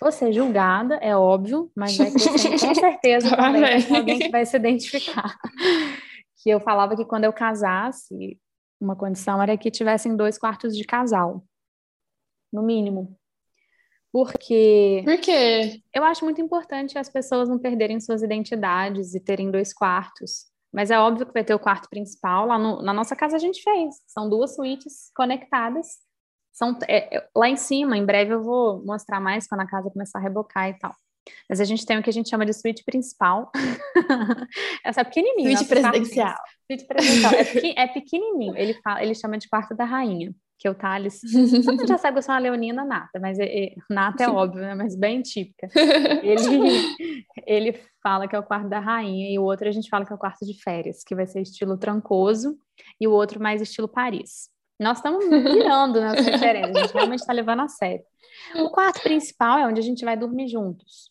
[0.00, 2.38] Vou ser julgada, é óbvio, mas vai ter com
[2.74, 5.36] certeza também alguém que vai se identificar.
[6.42, 8.38] que eu falava que quando eu casasse,
[8.80, 11.44] uma condição era que tivessem dois quartos de casal,
[12.52, 13.16] no mínimo.
[14.12, 15.02] Porque.
[15.04, 15.80] Por quê?
[15.94, 20.50] Eu acho muito importante as pessoas não perderem suas identidades e terem dois quartos.
[20.72, 22.46] Mas é óbvio que vai ter o quarto principal.
[22.46, 23.94] Lá no, na nossa casa a gente fez.
[24.06, 25.98] São duas suítes conectadas
[26.52, 30.18] são, é, lá em cima, em breve eu vou mostrar mais quando a casa começar
[30.18, 30.92] a rebocar e tal.
[31.48, 33.50] Mas a gente tem o que a gente chama de suíte principal.
[34.84, 35.56] Essa é pequenininha.
[35.56, 36.36] Suíte presidencial.
[36.66, 37.32] Suíte presidencial.
[37.32, 38.56] É, é, pequenininho.
[38.56, 41.20] Ele, fala, ele chama de quarto da rainha, que é o Thales.
[41.64, 44.62] Você já sabe que eu sou uma leonina nata, mas é, é, nata é óbvio,
[44.62, 44.74] né?
[44.74, 45.68] Mas bem típica.
[46.22, 50.04] Ele, ele fala que é o quarto da rainha e o outro a gente fala
[50.04, 52.56] que é o quarto de férias, que vai ser estilo trancoso
[53.00, 54.51] e o outro mais estilo Paris.
[54.82, 58.04] Nós estamos virando nas referências, a gente realmente está levando a sério.
[58.56, 61.10] O quarto principal é onde a gente vai dormir juntos.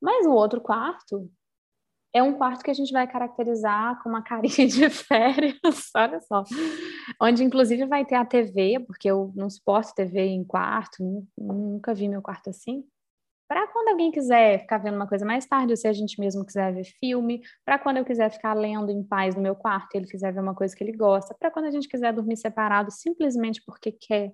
[0.00, 1.30] Mas o outro quarto
[2.12, 5.58] é um quarto que a gente vai caracterizar com uma carinha de férias,
[5.96, 6.44] olha só.
[7.20, 12.08] Onde, inclusive, vai ter a TV, porque eu não suporto TV em quarto, nunca vi
[12.08, 12.84] meu quarto assim
[13.48, 16.44] para quando alguém quiser ficar vendo uma coisa mais tarde, ou se a gente mesmo
[16.44, 20.06] quiser ver filme, para quando eu quiser ficar lendo em paz no meu quarto, ele
[20.06, 23.62] quiser ver uma coisa que ele gosta, para quando a gente quiser dormir separado simplesmente
[23.66, 24.32] porque quer.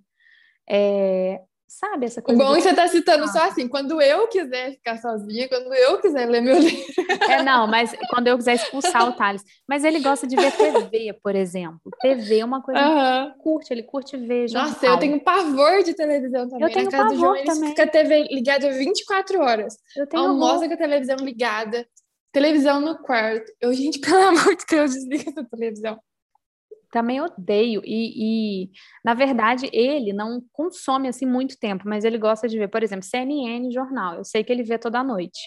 [0.68, 2.42] É, Sabe essa coisa?
[2.42, 6.00] Bom é que você está citando só assim, quando eu quiser ficar sozinha, quando eu
[6.00, 6.84] quiser ler meu livro.
[7.30, 9.44] É, não, mas quando eu quiser expulsar o Thales.
[9.68, 11.80] Mas ele gosta de ver TV, por exemplo.
[12.00, 12.96] TV é uma coisa uhum.
[12.96, 14.72] que ele curte, ele curte ver jornal.
[14.72, 16.66] Nossa, eu tenho pavor de televisão também.
[16.66, 17.68] Eu tenho Na casa pavor do João, também.
[17.70, 19.76] fica a TV ligada 24 horas.
[19.96, 21.86] Eu tenho Almoça com a televisão ligada,
[22.32, 23.52] televisão no quarto.
[23.60, 26.00] Eu, gente, pelo amor de Deus, desliga essa televisão
[26.90, 27.80] também odeio.
[27.84, 28.70] E, e,
[29.04, 33.04] na verdade, ele não consome assim muito tempo, mas ele gosta de ver, por exemplo,
[33.04, 34.16] CNN jornal.
[34.16, 35.40] Eu sei que ele vê toda noite.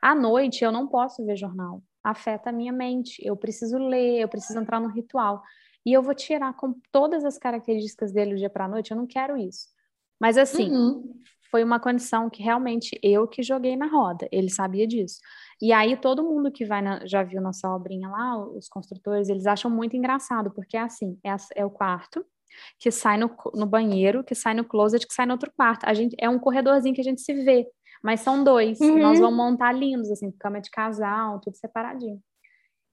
[0.00, 1.82] À noite eu não posso ver jornal.
[2.02, 3.20] Afeta a minha mente.
[3.24, 5.42] Eu preciso ler, eu preciso entrar no ritual.
[5.84, 8.90] E eu vou tirar com todas as características dele do dia para a noite.
[8.90, 9.68] Eu não quero isso.
[10.20, 11.14] Mas assim, uhum.
[11.50, 14.28] foi uma condição que realmente eu que joguei na roda.
[14.32, 15.20] Ele sabia disso.
[15.60, 19.46] E aí todo mundo que vai na, já viu nossa obrinha lá, os construtores, eles
[19.46, 22.24] acham muito engraçado, porque é assim, é, é o quarto,
[22.78, 25.84] que sai no, no, banheiro, que sai no closet, que sai no outro quarto.
[25.84, 27.66] A gente é um corredorzinho que a gente se vê,
[28.02, 28.80] mas são dois.
[28.80, 28.98] Uhum.
[28.98, 32.20] Nós vamos montar lindos assim, cama de casal, tudo separadinho.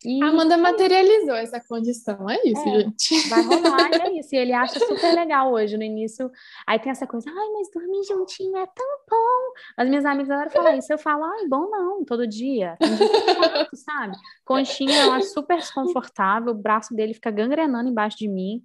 [0.04, 0.22] E...
[0.24, 3.30] A Amanda materializou essa condição, é isso, é, gente.
[3.30, 4.36] Vai rolar, é isso.
[4.36, 6.32] E ele acha super legal hoje, no início.
[6.68, 9.54] Aí tem essa coisa, ai, mas dormir juntinho é tão bom.
[9.78, 12.76] As minhas amigas agora falam isso, eu falo, ai, bom não, todo dia.
[12.80, 14.16] Tem dia que sabe?
[14.44, 18.62] Conchinha, eu acho super desconfortável, o braço dele fica gangrenando embaixo de mim.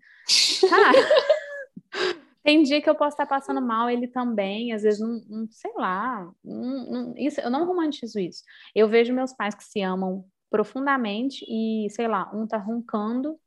[0.68, 0.99] Cara...
[2.43, 5.70] Tem dia que eu posso estar passando mal, ele também, às vezes, não, não sei
[5.76, 8.43] lá, não, não, isso, eu não romantizo isso.
[8.74, 13.38] Eu vejo meus pais que se amam profundamente e, sei lá, um tá roncando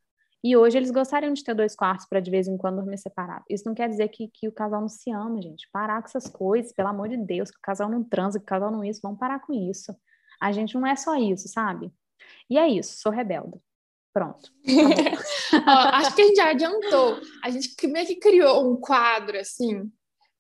[0.44, 3.46] e hoje eles gostariam de ter dois quartos para de vez em quando dormir separado.
[3.50, 5.70] Isso não quer dizer que, que o casal não se ama, gente.
[5.72, 8.48] Parar com essas coisas, pelo amor de Deus, que o casal não transa, que o
[8.48, 9.96] casal não isso, vamos parar com isso.
[10.42, 11.94] A gente não é só isso, sabe?
[12.50, 13.58] E é isso, sou rebelde.
[14.14, 14.52] Pronto.
[15.66, 17.22] Ó, acho que a gente já adiantou.
[17.42, 19.90] A gente meio que criou um quadro assim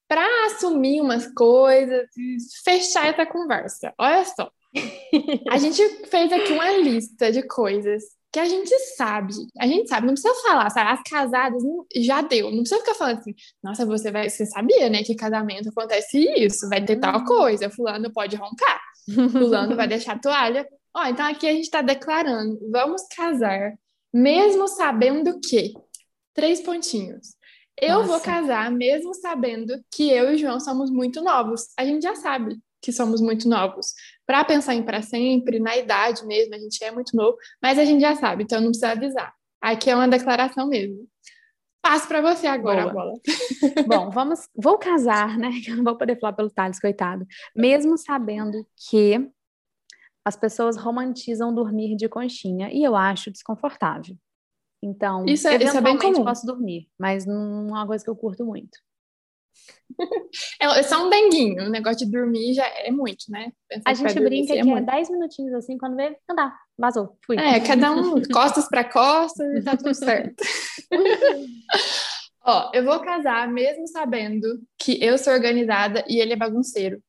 [0.05, 3.93] para assumir umas coisas e fechar essa conversa.
[3.97, 4.51] Olha só.
[5.49, 10.07] A gente fez aqui uma lista de coisas que a gente sabe, a gente sabe,
[10.07, 10.89] não precisa falar, sabe?
[10.89, 11.61] As casadas
[11.95, 15.69] já deu, não precisa ficar falando assim, nossa, você vai, você sabia, né, que casamento
[15.69, 17.25] acontece isso, vai ter tal uhum.
[17.25, 18.81] coisa, fulano pode roncar,
[19.31, 20.67] fulano vai deixar a toalha.
[20.95, 23.75] Ó, então aqui a gente está declarando, vamos casar,
[24.11, 25.71] mesmo sabendo que
[26.33, 27.35] três pontinhos.
[27.79, 28.07] Eu Nossa.
[28.07, 31.67] vou casar mesmo sabendo que eu e o João somos muito novos.
[31.77, 33.93] A gente já sabe que somos muito novos.
[34.27, 37.85] Para pensar em para sempre, na idade mesmo, a gente é muito novo, mas a
[37.85, 39.33] gente já sabe, então não precisa avisar.
[39.61, 41.07] Aqui é uma declaração mesmo.
[41.81, 42.93] Passo para você agora, Boa.
[42.93, 43.13] bola.
[43.87, 45.49] Bom, vamos, vou casar, né?
[45.67, 47.25] Eu não vou poder falar pelo Thales, coitado.
[47.55, 49.29] Mesmo sabendo que
[50.25, 54.15] as pessoas romantizam dormir de conchinha e eu acho desconfortável.
[54.81, 56.23] Então, isso é, isso é bem comum.
[56.23, 58.77] posso dormir, mas não é uma coisa que eu curto muito.
[60.59, 63.51] É, é só um denguinho, o negócio de dormir já é muito, né?
[63.69, 67.37] Pensar a gente brinca que é 10 minutinhos assim, quando vê, andar, vazou, fui.
[67.37, 70.43] É, cada um costas para costas e tá tudo certo.
[72.45, 77.01] Ó, eu vou casar mesmo sabendo que eu sou organizada e ele é bagunceiro.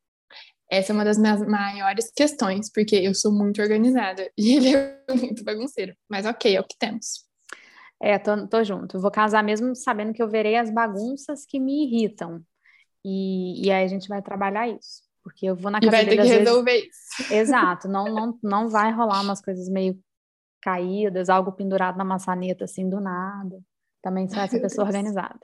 [0.69, 4.97] Essa é uma das minhas maiores questões, porque eu sou muito organizada e ele é
[5.13, 5.93] muito bagunceiro.
[6.09, 7.25] Mas ok, é o que temos.
[8.01, 8.99] É, tô, tô junto.
[8.99, 12.41] vou casar mesmo sabendo que eu verei as bagunças que me irritam.
[13.03, 15.03] E, e aí a gente vai trabalhar isso.
[15.23, 17.19] Porque eu vou na casa e vai ter que resolver vezes...
[17.19, 17.33] isso.
[17.33, 17.87] Exato.
[17.87, 19.99] Não, não, não vai rolar umas coisas meio
[20.61, 23.59] caídas, algo pendurado na maçaneta assim do nada.
[24.01, 25.39] Também você vai ser pessoa organizada.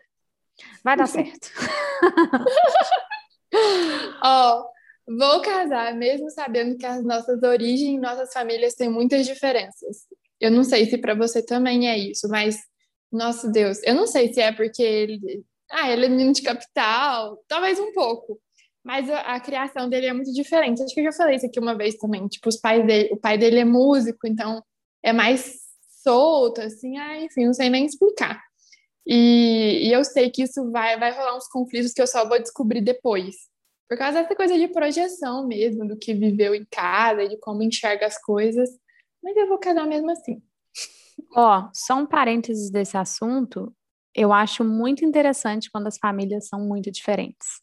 [0.83, 1.49] Vai dar certo.
[4.23, 10.05] Ó, oh, vou casar mesmo sabendo que as nossas origens, nossas famílias têm muitas diferenças.
[10.41, 12.57] Eu não sei se para você também é isso, mas,
[13.11, 15.45] nosso Deus, eu não sei se é porque ele.
[15.69, 18.41] Ah, ele é menino de capital, talvez um pouco.
[18.83, 20.81] Mas a, a, criação dele é muito diferente.
[20.81, 22.27] Acho que eu já falei isso aqui uma vez também.
[22.27, 24.63] Tipo, os pais dele, o pai dele é músico, então
[25.03, 25.59] é mais
[26.03, 28.41] solto, assim, ah, enfim, não sei nem explicar.
[29.05, 32.39] E, e, eu sei que isso vai, vai rolar uns conflitos que eu só vou
[32.39, 33.35] descobrir depois.
[33.87, 38.07] Por causa dessa coisa de projeção mesmo, do que viveu em casa, de como enxerga
[38.07, 38.69] as coisas
[39.23, 40.41] mas eu vou casar mesmo assim.
[41.35, 43.73] Ó, só um parênteses desse assunto,
[44.15, 47.61] eu acho muito interessante quando as famílias são muito diferentes.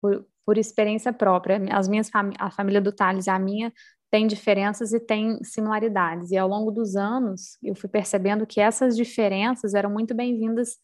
[0.00, 3.72] Por, por experiência própria, as minhas fami a família do Thales e a minha
[4.10, 6.30] tem diferenças e tem similaridades.
[6.30, 10.78] E ao longo dos anos, eu fui percebendo que essas diferenças eram muito bem-vindas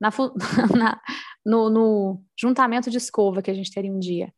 [0.00, 0.10] na,
[0.76, 1.00] na,
[1.44, 4.32] no, no, juntamento de escova que a gente teria um dia.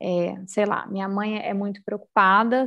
[0.00, 2.64] É, sei lá, minha mãe é muito preocupada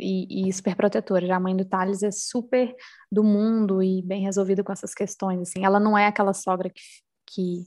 [0.00, 1.34] e, e super protetora.
[1.34, 2.74] A mãe do Thales é super
[3.10, 5.40] do mundo e bem resolvida com essas questões.
[5.42, 6.80] Assim, ela não é aquela sogra que,
[7.26, 7.64] que,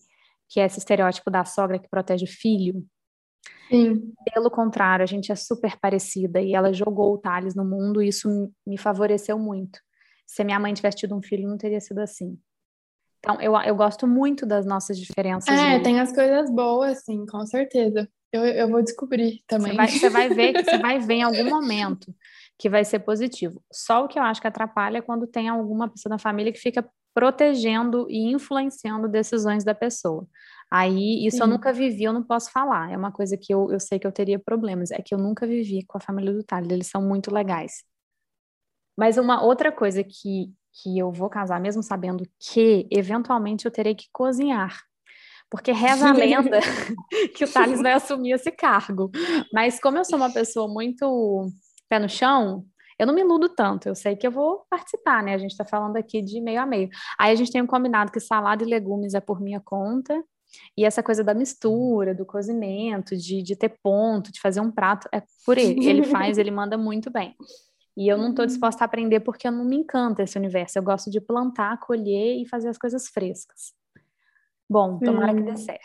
[0.50, 2.86] que é esse estereótipo da sogra que protege o filho.
[3.70, 4.14] Sim.
[4.34, 8.08] Pelo contrário, a gente é super parecida e ela jogou o Thales no mundo e
[8.08, 9.80] isso me favoreceu muito.
[10.26, 12.38] Se minha mãe tivesse tido um filho, não teria sido assim.
[13.20, 15.58] Então, eu, eu gosto muito das nossas diferenças.
[15.58, 18.10] É, tem as coisas boas, sim, com certeza.
[18.34, 19.72] Eu, eu vou descobrir também.
[19.72, 22.14] Você vai, você vai ver que você vai ver em algum momento
[22.58, 23.64] que vai ser positivo.
[23.72, 26.60] Só o que eu acho que atrapalha é quando tem alguma pessoa da família que
[26.60, 30.28] fica protegendo e influenciando decisões da pessoa.
[30.72, 31.44] Aí, isso Sim.
[31.44, 32.92] eu nunca vivi, eu não posso falar.
[32.92, 34.90] É uma coisa que eu, eu sei que eu teria problemas.
[34.90, 37.84] É que eu nunca vivi com a família do Thales, eles são muito legais.
[38.98, 43.94] Mas uma outra coisa que, que eu vou casar, mesmo sabendo que, eventualmente, eu terei
[43.94, 44.82] que cozinhar
[45.54, 46.60] porque reza a lenda
[47.38, 49.12] que o Thales vai assumir esse cargo.
[49.54, 51.48] Mas como eu sou uma pessoa muito
[51.88, 52.66] pé no chão,
[52.98, 55.36] eu não me iludo tanto, eu sei que eu vou participar, né?
[55.36, 56.90] A gente está falando aqui de meio a meio.
[57.20, 60.20] Aí a gente tem um combinado que salada e legumes é por minha conta,
[60.76, 65.08] e essa coisa da mistura, do cozimento, de, de ter ponto, de fazer um prato,
[65.14, 65.88] é por ele.
[65.88, 67.36] Ele faz, ele manda muito bem.
[67.96, 70.80] E eu não estou disposta a aprender porque eu não me encanta esse universo.
[70.80, 73.83] Eu gosto de plantar, colher e fazer as coisas frescas.
[74.70, 75.38] Bom, tomara hum.
[75.38, 75.84] que dê certo.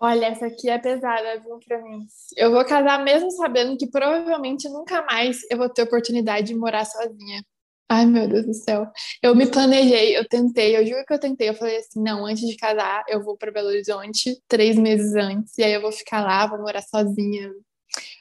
[0.00, 2.06] Olha, essa aqui é pesada, viu, pra mim.
[2.36, 6.84] Eu vou casar mesmo sabendo que provavelmente nunca mais eu vou ter oportunidade de morar
[6.84, 7.42] sozinha.
[7.90, 8.86] Ai, meu Deus do céu.
[9.22, 11.48] Eu me planejei, eu tentei, eu juro que eu tentei.
[11.48, 15.56] Eu falei assim: não, antes de casar, eu vou para Belo Horizonte três meses antes,
[15.58, 17.50] e aí eu vou ficar lá, vou morar sozinha.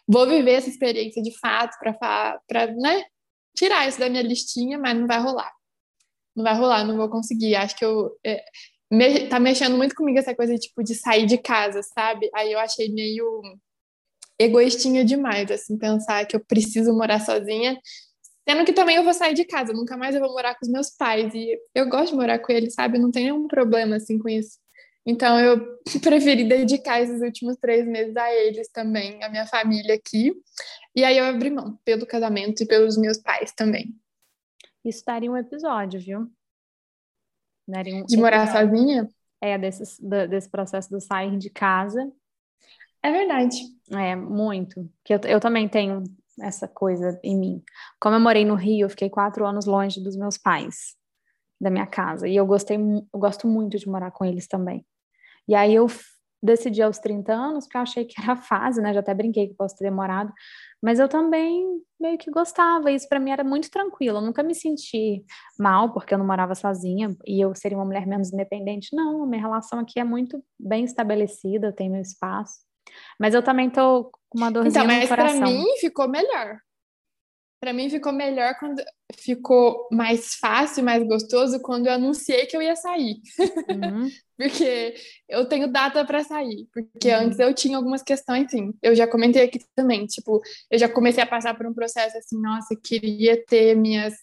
[0.07, 3.03] Vou viver essa experiência de fato para, né,
[3.55, 5.51] tirar isso da minha listinha, mas não vai rolar.
[6.35, 7.55] Não vai rolar, não vou conseguir.
[7.55, 8.17] Acho que eu.
[8.25, 8.43] É,
[8.91, 12.29] me, tá mexendo muito comigo essa coisa tipo de sair de casa, sabe?
[12.33, 13.41] Aí eu achei meio
[14.39, 17.77] egoístinha demais, assim, pensar que eu preciso morar sozinha,
[18.47, 20.71] sendo que também eu vou sair de casa, nunca mais eu vou morar com os
[20.71, 22.99] meus pais e eu gosto de morar com eles, sabe?
[22.99, 24.59] Não tem nenhum problema assim com isso.
[25.05, 30.33] Então eu preferi dedicar esses últimos três meses a eles também, a minha família aqui.
[30.95, 33.95] E aí eu abri mão pelo casamento e pelos meus pais também.
[34.83, 36.29] Isso daria um episódio, viu?
[37.67, 37.83] Né?
[37.87, 39.07] Um de morar sozinha?
[39.41, 39.83] É, desse,
[40.29, 42.11] desse processo do sair de casa.
[43.03, 43.57] É verdade.
[43.91, 44.89] É, muito.
[45.03, 46.03] Que eu, eu também tenho
[46.41, 47.63] essa coisa em mim.
[47.99, 50.95] Como eu morei no Rio, eu fiquei quatro anos longe dos meus pais.
[51.59, 52.27] da minha casa.
[52.27, 54.85] E eu gostei, eu gosto muito de morar com eles também.
[55.47, 55.87] E aí eu
[56.41, 58.93] decidi aos 30 anos, porque eu achei que era a fase, né?
[58.93, 60.31] Já até brinquei que posso ter demorado,
[60.81, 61.65] mas eu também
[61.99, 62.91] meio que gostava.
[62.91, 64.17] Isso para mim era muito tranquilo.
[64.17, 65.23] Eu nunca me senti
[65.59, 68.95] mal porque eu não morava sozinha e eu seria uma mulher menos independente.
[68.95, 72.67] Não, minha relação aqui é muito bem estabelecida, eu tenho meu espaço.
[73.19, 75.35] Mas eu também tô com uma dorzinha então, no coração.
[75.35, 76.59] Então, mas para mim ficou melhor.
[77.59, 78.83] Para mim ficou melhor quando
[79.15, 83.15] ficou mais fácil, mais gostoso quando eu anunciei que eu ia sair.
[83.69, 84.09] Uhum.
[84.37, 84.93] porque
[85.27, 86.67] eu tenho data para sair.
[86.71, 87.21] Porque uhum.
[87.21, 88.73] antes eu tinha algumas questões, sim.
[88.81, 90.39] Eu já comentei aqui também, tipo,
[90.69, 94.13] eu já comecei a passar por um processo assim, nossa, queria ter minhas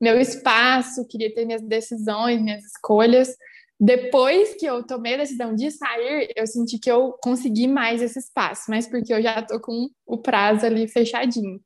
[0.00, 3.36] meu espaço, queria ter minhas decisões, minhas escolhas.
[3.80, 8.18] Depois que eu tomei a decisão de sair, eu senti que eu consegui mais esse
[8.18, 11.60] espaço, mas porque eu já tô com o prazo ali fechadinho.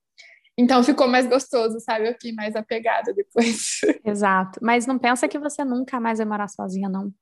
[0.57, 2.09] Então ficou mais gostoso, sabe?
[2.09, 3.81] Eu fiquei mais apegada depois.
[4.05, 4.59] Exato.
[4.63, 7.13] Mas não pensa que você nunca mais vai morar sozinha, não.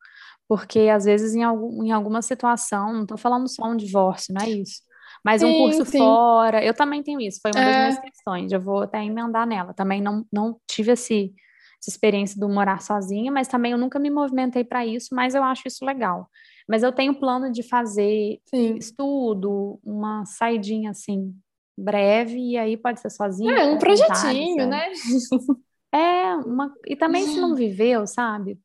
[0.49, 4.45] Porque às vezes em, algum, em alguma situação, não tô falando só um divórcio, não
[4.45, 4.83] é isso.
[5.25, 5.99] Mas sim, um curso sim.
[5.99, 7.65] fora, eu também tenho isso, foi uma é.
[7.65, 9.75] das minhas questões, eu vou até emendar nela.
[9.75, 11.33] Também não, não tive esse,
[11.81, 15.45] essa experiência do morar sozinha, mas também eu nunca me movimentei para isso, mas eu
[15.45, 16.29] acho isso legal.
[16.67, 18.77] Mas eu tenho plano de fazer sim.
[18.77, 21.35] estudo, uma saidinha assim,
[21.81, 23.51] breve, e aí pode ser sozinho.
[23.51, 24.93] É, um projetinho, vontade, né?
[25.93, 26.73] É, uma...
[26.87, 28.61] e também se não viveu, sabe?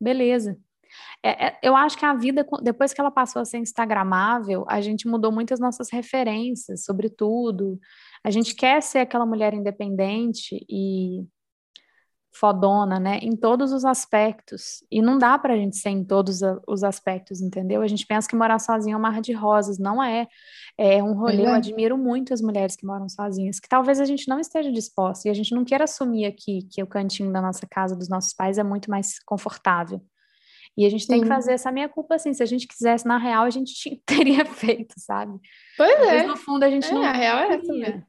[0.00, 0.58] Beleza.
[1.22, 4.80] É, é, eu acho que a vida, depois que ela passou a ser instagramável, a
[4.80, 7.78] gente mudou muitas nossas referências sobre tudo.
[8.24, 11.24] A gente quer ser aquela mulher independente e
[12.38, 13.18] fodona, né?
[13.22, 14.84] Em todos os aspectos.
[14.90, 17.82] E não dá pra gente ser em todos os aspectos, entendeu?
[17.82, 19.78] A gente pensa que morar sozinho é uma mar de rosas.
[19.78, 20.26] Não é.
[20.78, 21.42] É um rolê.
[21.42, 21.46] É.
[21.46, 25.28] Eu admiro muito as mulheres que moram sozinhas, que talvez a gente não esteja disposta
[25.28, 28.34] e a gente não queira assumir aqui que o cantinho da nossa casa, dos nossos
[28.34, 30.00] pais, é muito mais confortável.
[30.76, 31.12] E a gente Sim.
[31.12, 32.34] tem que fazer essa minha culpa assim.
[32.34, 35.38] Se a gente quisesse, na real, a gente teria feito, sabe?
[35.76, 36.26] Pois Mas, é.
[36.26, 37.02] no fundo, a gente é, não.
[37.02, 38.06] A real é essa mesmo.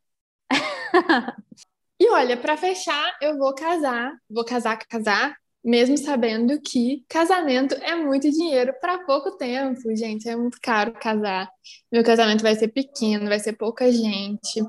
[2.00, 7.96] E olha, para fechar, eu vou casar, vou casar, casar, mesmo sabendo que casamento é
[7.96, 11.50] muito dinheiro para pouco tempo, gente, é muito caro casar.
[11.92, 14.62] Meu casamento vai ser pequeno, vai ser pouca gente.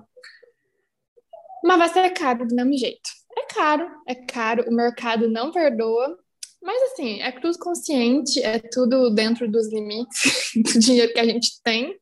[1.62, 3.10] Mas vai ser caro do mesmo jeito.
[3.36, 6.18] É caro, é caro, o mercado não perdoa.
[6.62, 11.62] Mas assim, é tudo consciente, é tudo dentro dos limites do dinheiro que a gente
[11.62, 11.94] tem.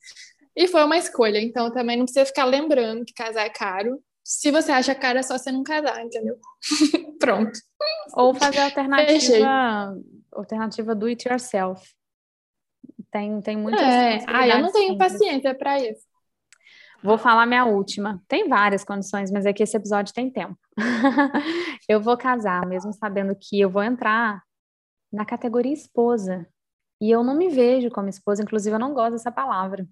[0.54, 4.50] E foi uma escolha, então também não precisa ficar lembrando que casar é caro se
[4.50, 6.36] você acha cara, é só você não casar, entendeu?
[7.20, 7.56] Pronto.
[8.16, 9.96] Ou fazer a alternativa,
[10.32, 11.88] alternativa do it yourself.
[13.08, 14.18] Tem, tem muitas é.
[14.26, 16.04] Ah, eu não tenho paciência para isso.
[17.04, 18.20] Vou falar minha última.
[18.26, 20.58] Tem várias condições, mas é que esse episódio tem tempo.
[21.88, 24.42] eu vou casar, mesmo sabendo que eu vou entrar
[25.12, 26.48] na categoria esposa.
[27.00, 29.86] E eu não me vejo como esposa, inclusive eu não gosto dessa palavra.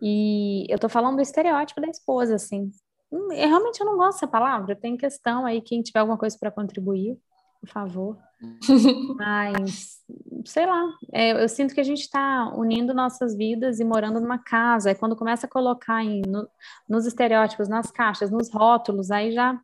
[0.00, 2.70] E eu tô falando do estereótipo da esposa, assim.
[3.10, 4.76] Hum, eu, realmente eu não gosto dessa palavra.
[4.76, 7.18] Tem questão aí, quem tiver alguma coisa para contribuir,
[7.60, 8.18] por favor.
[9.16, 9.98] Mas,
[10.44, 14.38] sei lá, é, eu sinto que a gente está unindo nossas vidas e morando numa
[14.38, 14.90] casa.
[14.90, 16.48] Aí quando começa a colocar em, no,
[16.88, 19.58] nos estereótipos, nas caixas, nos rótulos, aí já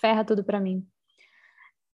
[0.00, 0.86] ferra tudo para mim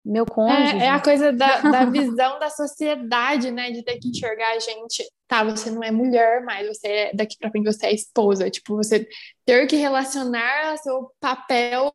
[0.06, 0.76] meu cônjuge.
[0.76, 3.72] É, é a coisa da, da visão da sociedade, né?
[3.72, 5.04] De ter que enxergar a gente.
[5.28, 8.48] Tá, você não é mulher, mas você é, daqui pra frente você é esposa.
[8.48, 9.08] Tipo, você
[9.44, 11.90] ter que relacionar seu papel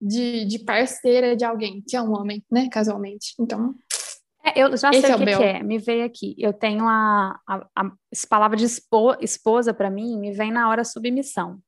[0.00, 2.68] de, de parceira de alguém, que é um homem, né?
[2.70, 3.34] Casualmente.
[3.38, 3.74] Então.
[4.44, 6.36] É, eu já sei é o que, que, é, me veio aqui.
[6.38, 7.90] Eu tenho a, a, a
[8.30, 11.58] palavra de espo, esposa para mim, me vem na hora submissão.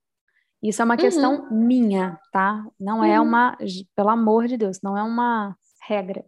[0.62, 1.66] Isso é uma questão uhum.
[1.66, 2.62] minha, tá?
[2.78, 3.14] Não é uhum.
[3.14, 3.58] é uma,
[3.96, 5.56] pelo amor de Deus, não é uma
[5.88, 6.24] regra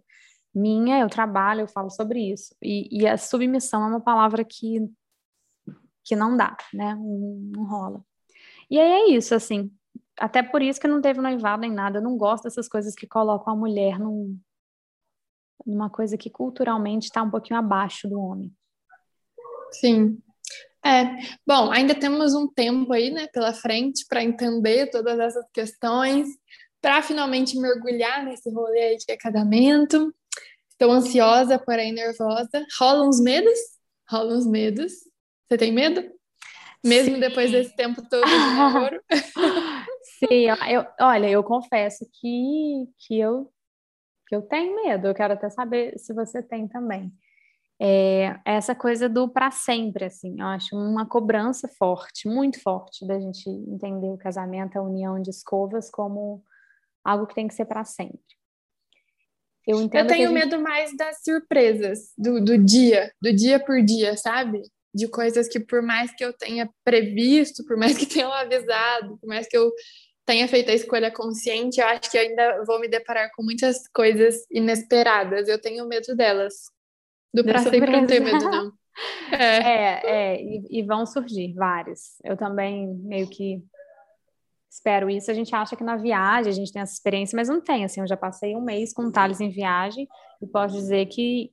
[0.55, 2.55] minha, eu trabalho, eu falo sobre isso.
[2.63, 4.89] E, e a submissão é uma palavra que,
[6.05, 6.95] que não dá, né?
[6.95, 8.05] Não, não, rola.
[8.71, 9.71] E aí é isso, assim.
[10.19, 11.99] Até por isso que não teve noivado nem nada.
[11.99, 14.39] Eu não gosto dessas coisas que colocam a mulher num,
[15.67, 18.53] numa coisa que culturalmente está um pouquinho abaixo do homem.
[19.71, 20.19] Sim.
[20.85, 26.29] É, bom, ainda temos um tempo aí, né, pela frente para entender todas essas questões,
[26.81, 30.13] para finalmente mergulhar nesse rolê de acadamento.
[30.83, 32.67] Estou ansiosa, porém nervosa.
[32.77, 33.57] Rolam uns medos?
[34.11, 34.93] Rolam uns medos.
[35.47, 36.03] Você tem medo?
[36.85, 37.21] Mesmo Sim.
[37.21, 39.01] depois desse tempo todo de namoro?
[40.19, 43.49] Sim, eu, olha, eu confesso que, que, eu,
[44.27, 45.07] que eu tenho medo.
[45.07, 47.13] Eu quero até saber se você tem também.
[47.81, 53.21] É, essa coisa do para sempre, assim, eu acho uma cobrança forte, muito forte, da
[53.21, 56.43] gente entender o casamento, a união de escovas como
[57.05, 58.42] algo que tem que ser para sempre.
[59.67, 60.39] Eu, entendo eu tenho gente...
[60.39, 64.63] medo mais das surpresas do, do dia, do dia por dia, sabe?
[64.95, 69.29] De coisas que, por mais que eu tenha previsto, por mais que tenham avisado, por
[69.29, 69.71] mais que eu
[70.27, 74.45] tenha feito a escolha consciente, eu acho que ainda vou me deparar com muitas coisas
[74.51, 75.49] inesperadas.
[75.49, 76.55] Eu tenho medo delas.
[77.33, 78.73] Do pra sempre não ter medo, não.
[79.33, 82.21] É, é, é e, e, vão surgir vários.
[82.23, 83.65] Eu também meio que
[84.73, 85.31] espero isso.
[85.31, 87.85] A gente acha que na viagem a gente tem essa experiência, mas não tem.
[87.85, 90.09] Assim, eu já passei um mês com o Thales em viagem
[90.41, 91.53] e posso dizer que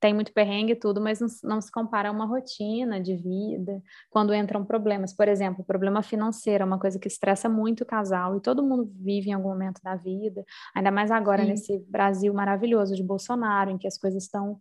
[0.00, 3.80] tem muito perrengue e tudo, mas não, não, se compara a uma rotina de vida,
[4.10, 5.14] quando entram problemas.
[5.14, 8.90] Por exemplo, problema financeiro é uma coisa que estressa muito o casal e todo mundo
[8.96, 10.44] vive em algum momento da vida,
[10.74, 11.50] ainda mais agora Sim.
[11.50, 14.58] nesse Brasil maravilhoso de Bolsonaro, em que as coisas estão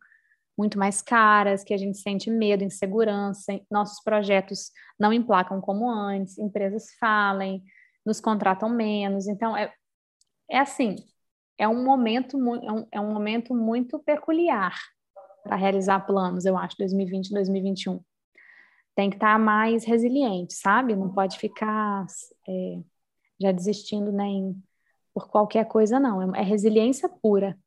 [0.56, 6.38] muito mais caras, que a gente sente medo, insegurança, nossos projetos não emplacam como antes,
[6.38, 7.64] empresas falem,
[8.06, 9.28] nos contratam menos.
[9.28, 9.74] Então, é,
[10.49, 10.95] é assim,
[11.58, 14.76] é um momento, é um, é um momento muito peculiar
[15.43, 17.99] para realizar planos, eu acho, 2020, 2021.
[18.95, 20.95] Tem que estar tá mais resiliente, sabe?
[20.95, 22.06] Não pode ficar
[22.47, 22.80] é,
[23.39, 24.62] já desistindo nem
[25.14, 26.36] por qualquer coisa, não.
[26.36, 27.58] É, é resiliência pura.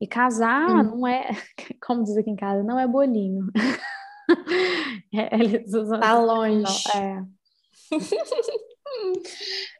[0.00, 0.82] E casar hum.
[0.82, 1.30] não é,
[1.84, 3.46] como diz aqui em casa, não é bolinho.
[5.10, 6.84] É, eles usam tá longe.
[6.94, 7.24] É.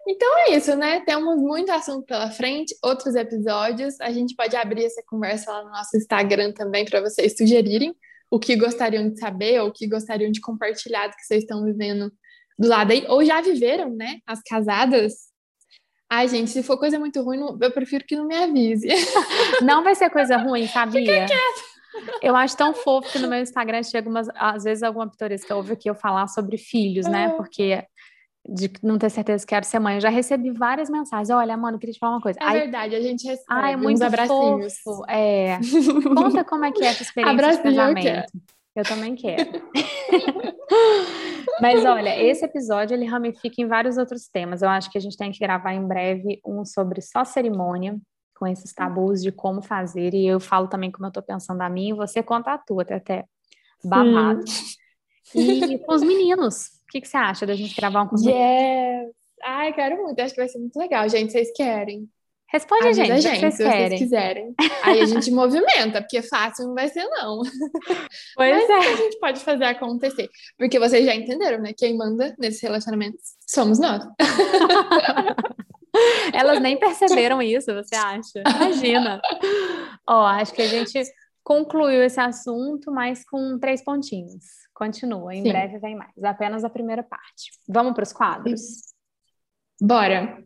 [0.06, 1.00] Então é isso, né?
[1.00, 4.00] Temos muito assunto pela frente, outros episódios.
[4.00, 7.94] A gente pode abrir essa conversa lá no nosso Instagram também para vocês sugerirem
[8.30, 11.64] o que gostariam de saber ou o que gostariam de compartilhar do que vocês estão
[11.64, 12.12] vivendo
[12.58, 14.18] do lado aí, ou já viveram, né?
[14.26, 15.28] As casadas.
[16.10, 18.88] Ai, gente, se for coisa muito ruim, eu prefiro que não me avise.
[19.62, 21.26] Não vai ser coisa ruim, sabia?
[22.22, 25.72] Eu acho tão fofo que no meu Instagram chega umas, às vezes alguma pitoresca ouve
[25.72, 27.24] aqui eu falar sobre filhos, né?
[27.24, 27.28] É.
[27.30, 27.84] Porque
[28.48, 29.96] de não ter certeza que quero ser mãe.
[29.96, 31.28] Eu já recebi várias mensagens.
[31.28, 32.38] Olha, mano, queria te falar uma coisa.
[32.40, 34.78] É Aí, verdade, a gente recebe ai, muito abracinhos.
[34.78, 35.04] Fofo.
[35.10, 35.58] É.
[36.16, 38.32] Conta como é que é essa experiência Abracinho de casamento.
[38.74, 39.50] Eu, eu também quero.
[41.60, 44.62] Mas olha, esse episódio ele ramifica em vários outros temas.
[44.62, 47.98] Eu acho que a gente tem que gravar em breve um sobre só cerimônia,
[48.34, 50.14] com esses tabus de como fazer.
[50.14, 52.82] E eu falo também como eu tô pensando a mim, e você conta a tua,
[52.82, 53.24] até, até
[53.84, 54.42] babado.
[55.34, 56.77] E com os meninos.
[56.88, 59.12] O que, que, você acha da gente gravar um com Yes!
[59.44, 60.18] Ai, quero muito.
[60.20, 61.06] Acho que vai ser muito legal.
[61.06, 62.08] Gente, vocês querem?
[62.50, 63.88] Responde a gente, a gente vocês se querem.
[63.88, 64.54] vocês quiserem.
[64.82, 67.42] Aí a gente movimenta, porque fácil não vai ser, não.
[68.34, 68.92] Pois Mas é.
[68.92, 70.30] a gente pode fazer acontecer.
[70.56, 71.74] Porque vocês já entenderam, né?
[71.76, 74.02] Quem manda nesses relacionamentos somos nós.
[76.32, 78.42] Elas nem perceberam isso, você acha?
[78.56, 79.20] Imagina.
[80.08, 81.02] Ó, acho que a gente
[81.44, 84.44] concluiu esse assunto, mas com três pontinhos.
[84.78, 85.48] Continua, em Sim.
[85.48, 86.12] breve vem mais.
[86.22, 87.50] Apenas a primeira parte.
[87.68, 88.60] Vamos para os quadros?
[89.82, 90.40] Bora!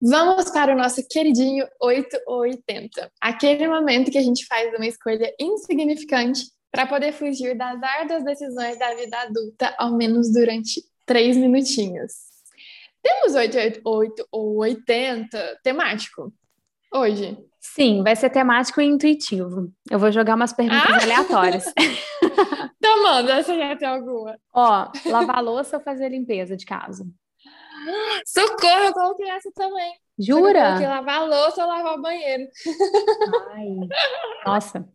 [0.00, 3.12] Vamos para o nosso queridinho 8 ou 80.
[3.20, 8.78] Aquele momento que a gente faz uma escolha insignificante para poder fugir das árduas decisões
[8.78, 12.12] da vida adulta, ao menos durante três minutinhos.
[13.02, 16.32] Temos 8, 8, 8 ou 80 temático
[16.92, 17.38] hoje.
[17.60, 19.72] Sim, vai ser temático e intuitivo.
[19.90, 21.02] Eu vou jogar umas perguntas ah?
[21.02, 21.64] aleatórias.
[22.76, 24.38] então manda, você já tem alguma.
[24.54, 27.04] Ó, lavar louça ou fazer limpeza de casa?
[28.26, 29.94] Socorro, eu coloquei essa também.
[30.18, 30.64] Jura?
[30.68, 32.48] Coloquei lavar louça ou lavar o banheiro.
[33.52, 33.66] Ai,
[34.46, 34.88] nossa.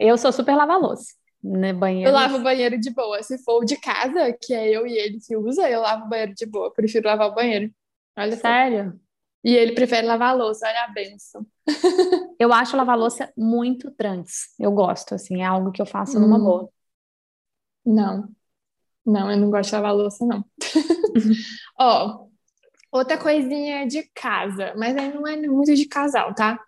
[0.00, 1.14] Eu sou super lavar louça.
[1.42, 2.08] Né, banheiro.
[2.08, 3.22] Eu lavo o banheiro de boa.
[3.22, 6.34] Se for de casa, que é eu e ele que usa, eu lavo o banheiro
[6.34, 6.72] de boa.
[6.72, 7.70] prefiro lavar o banheiro.
[8.16, 8.92] Olha Sério?
[8.92, 9.05] Só.
[9.46, 11.46] E ele prefere lavar a louça, olha a benção.
[12.36, 14.52] eu acho lavar louça muito trans.
[14.58, 16.22] Eu gosto, assim, é algo que eu faço hum.
[16.22, 16.68] numa boa.
[17.84, 18.28] Não.
[19.06, 20.44] Não, eu não gosto de lavar louça, não.
[21.78, 22.26] Ó,
[22.90, 26.60] outra coisinha de casa, mas aí não é muito de casal, tá?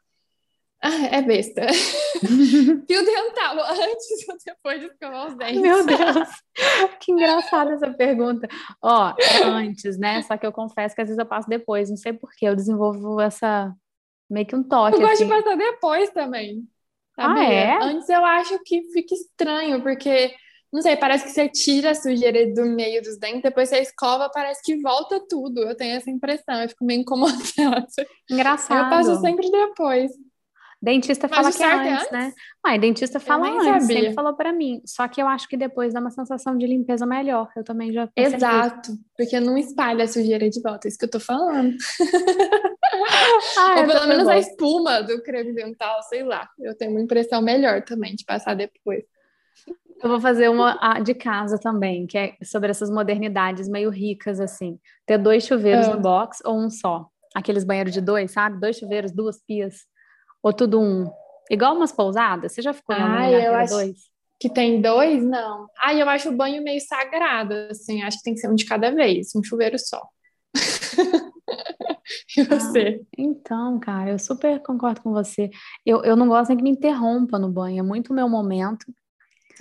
[0.81, 1.63] Ah, é besta.
[2.23, 5.61] Fio dental antes ou depois de escovar os dentes?
[5.61, 6.29] Meu Deus,
[7.01, 8.47] que engraçada essa pergunta.
[8.81, 10.23] Ó, é antes, né?
[10.23, 11.91] Só que eu confesso que às vezes eu passo depois.
[11.91, 13.75] Não sei porquê, eu desenvolvo essa
[14.31, 14.97] meio que um toque.
[14.97, 15.25] Eu gosto assim.
[15.25, 16.63] de passar depois também.
[17.17, 17.41] Sabe?
[17.41, 17.83] Ah, é?
[17.83, 20.33] Antes eu acho que fica estranho, porque
[20.73, 24.31] não sei, parece que você tira a sujeira do meio dos dentes, depois você escova,
[24.31, 25.63] parece que volta tudo.
[25.63, 27.87] Eu tenho essa impressão, eu fico meio incomodada.
[28.31, 28.85] Engraçado.
[28.85, 30.13] Eu passo sempre depois.
[30.81, 32.33] Dentista Mas fala que é, é antes, né?
[32.65, 33.81] Ué, dentista fala antes, sabia.
[33.81, 34.81] sempre falou para mim.
[34.87, 37.49] Só que eu acho que depois dá uma sensação de limpeza melhor.
[37.57, 41.11] Eu também já Exato, porque não espalha a sujeira de volta, é isso que eu
[41.11, 41.77] tô falando.
[43.59, 46.49] ah, Ou pelo menos a espuma do creme dental, sei lá.
[46.61, 49.03] Eu tenho uma impressão melhor também de passar depois.
[50.01, 54.79] Eu vou fazer uma de casa também, que é sobre essas modernidades meio ricas, assim.
[55.05, 55.91] Ter dois chuveiros é.
[55.93, 57.09] no box ou um só.
[57.35, 58.61] Aqueles banheiros de dois, sabe?
[58.61, 59.89] Dois chuveiros, duas pias.
[60.49, 61.13] Ou tudo um.
[61.51, 62.53] Igual umas pousadas.
[62.53, 63.97] Você já ficou em ah, eu acho dois?
[64.41, 65.23] Que tem dois?
[65.23, 65.67] Não.
[65.79, 68.03] Ah, eu acho o banho meio sagrado, assim.
[68.03, 69.29] Acho que tem que ser um de cada vez.
[69.37, 70.03] Um chuveiro só.
[72.35, 73.01] e você?
[73.03, 75.51] Ah, então, cara, eu super concordo com você.
[75.85, 77.81] Eu, eu não gosto nem que me interrompa no banho.
[77.81, 78.87] É muito o meu momento.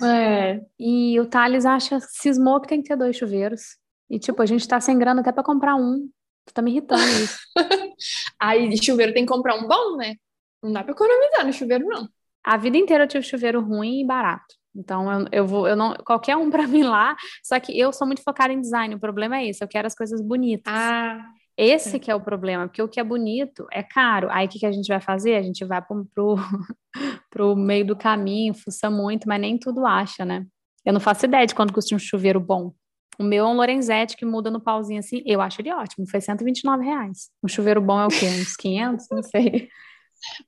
[0.02, 0.62] É.
[0.78, 3.76] E o Thales acha, cismou que tem que ter dois chuveiros.
[4.08, 6.08] E, tipo, a gente tá sem grana até para comprar um.
[6.46, 7.38] Tu tá me irritando isso.
[8.40, 10.14] Aí, de chuveiro tem que comprar um bom, né?
[10.62, 12.08] Não dá pra economizar no chuveiro, não.
[12.44, 14.54] A vida inteira eu tive chuveiro ruim e barato.
[14.74, 18.06] Então, eu, eu vou, eu não, qualquer um para mim lá, só que eu sou
[18.06, 20.72] muito focada em design, o problema é esse, eu quero as coisas bonitas.
[20.72, 21.24] Ah,
[21.56, 21.98] esse é.
[21.98, 24.28] que é o problema, porque o que é bonito é caro.
[24.30, 25.34] Aí o que, que a gente vai fazer?
[25.34, 26.36] A gente vai pro, pro,
[27.30, 30.46] pro meio do caminho, fuça muito, mas nem tudo acha, né?
[30.86, 32.72] Eu não faço ideia de quanto custa um chuveiro bom.
[33.18, 35.20] O meu é um Lorenzetti que muda no pauzinho assim.
[35.26, 37.30] Eu acho ele ótimo, foi 129 reais.
[37.42, 38.26] Um chuveiro bom é o quê?
[38.26, 39.06] Uns 500?
[39.10, 39.68] Não sei.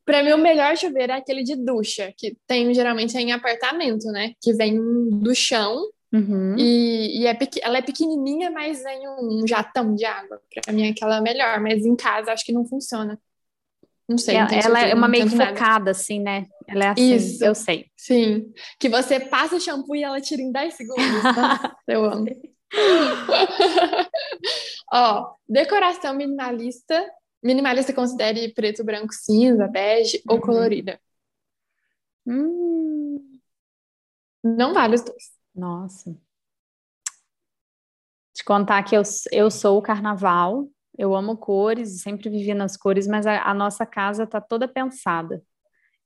[0.05, 4.07] Para mim, o melhor chuveiro é aquele de ducha, que tem geralmente é em apartamento,
[4.09, 4.33] né?
[4.41, 4.79] Que vem
[5.11, 6.57] do chão uhum.
[6.59, 10.41] e, e é, ela é pequenininha, mas vem um, um jatão de água.
[10.65, 13.19] Para mim, aquela é melhor, mas em casa acho que não funciona.
[14.09, 14.35] Não sei.
[14.35, 16.47] Ela, ela é uma meio focada, assim, né?
[16.67, 17.45] Ela é assim, Isso.
[17.45, 17.87] eu sei.
[17.97, 18.53] Sim.
[18.79, 21.23] Que você passa o shampoo e ela tira em 10 segundos.
[21.23, 21.77] Tá?
[21.87, 22.27] eu amo.
[24.93, 27.09] Ó, decoração minimalista
[27.43, 30.35] Minimalista considere preto, branco, cinza, bege uhum.
[30.35, 31.01] ou colorida.
[32.27, 33.41] Hum.
[34.43, 35.31] Não vale os dois.
[35.55, 36.17] Nossa.
[38.35, 43.07] Te contar que eu, eu sou o carnaval, eu amo cores, sempre vivi nas cores,
[43.07, 45.43] mas a, a nossa casa tá toda pensada.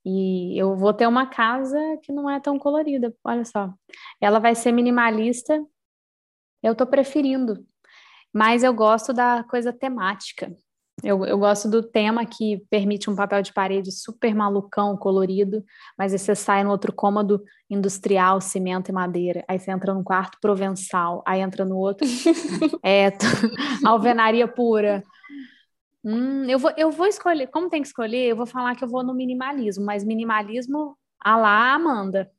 [0.05, 3.72] E eu vou ter uma casa que não é tão colorida, olha só.
[4.20, 5.64] Ela vai ser minimalista,
[6.62, 7.66] eu tô preferindo,
[8.32, 10.55] mas eu gosto da coisa temática.
[11.05, 15.63] Eu, eu gosto do tema que permite um papel de parede super malucão, colorido,
[15.99, 19.45] mas aí você sai no outro cômodo industrial, cimento e madeira.
[19.47, 22.07] Aí você entra no quarto provençal, aí entra no outro,
[22.83, 23.13] é,
[23.85, 25.05] alvenaria pura.
[26.03, 28.89] Hum, eu, vou, eu vou escolher, como tem que escolher, eu vou falar que eu
[28.89, 32.31] vou no minimalismo, mas minimalismo a lá Amanda.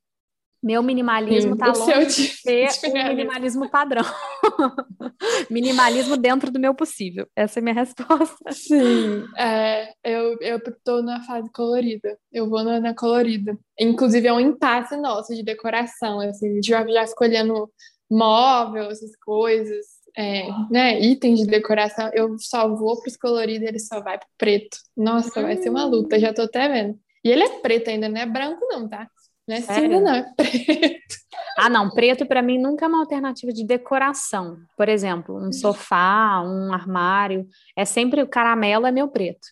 [0.65, 4.03] Meu minimalismo está longe de ser o minimalismo padrão.
[5.47, 7.27] minimalismo dentro do meu possível.
[7.35, 8.51] Essa é a minha resposta.
[8.51, 12.17] Sim, é, eu, eu tô na fase colorida.
[12.33, 13.55] Eu vou na, na, colorida.
[13.79, 16.19] Inclusive, é um impasse nosso de decoração.
[16.19, 17.69] Assim, já, já escolhendo
[18.09, 19.85] móvel, essas coisas,
[20.17, 22.09] é, né, itens de decoração.
[22.11, 24.77] Eu só vou para os coloridos, ele só vai pro preto.
[24.97, 26.97] Nossa, vai ser uma luta, já tô até vendo.
[27.23, 29.07] E ele é preto ainda, não é branco, não, tá?
[29.47, 31.15] Não é cinza, não, é preto.
[31.57, 34.57] Ah, não, preto para mim nunca é uma alternativa de decoração.
[34.75, 39.47] Por exemplo, um sofá, um armário, é sempre o caramelo é meu preto.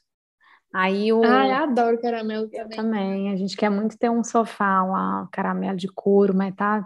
[0.74, 2.62] Aí o Ah, eu adoro caramelo também.
[2.64, 3.32] Eu também.
[3.32, 6.86] A gente quer muito ter um sofá, um caramelo de couro, mas tá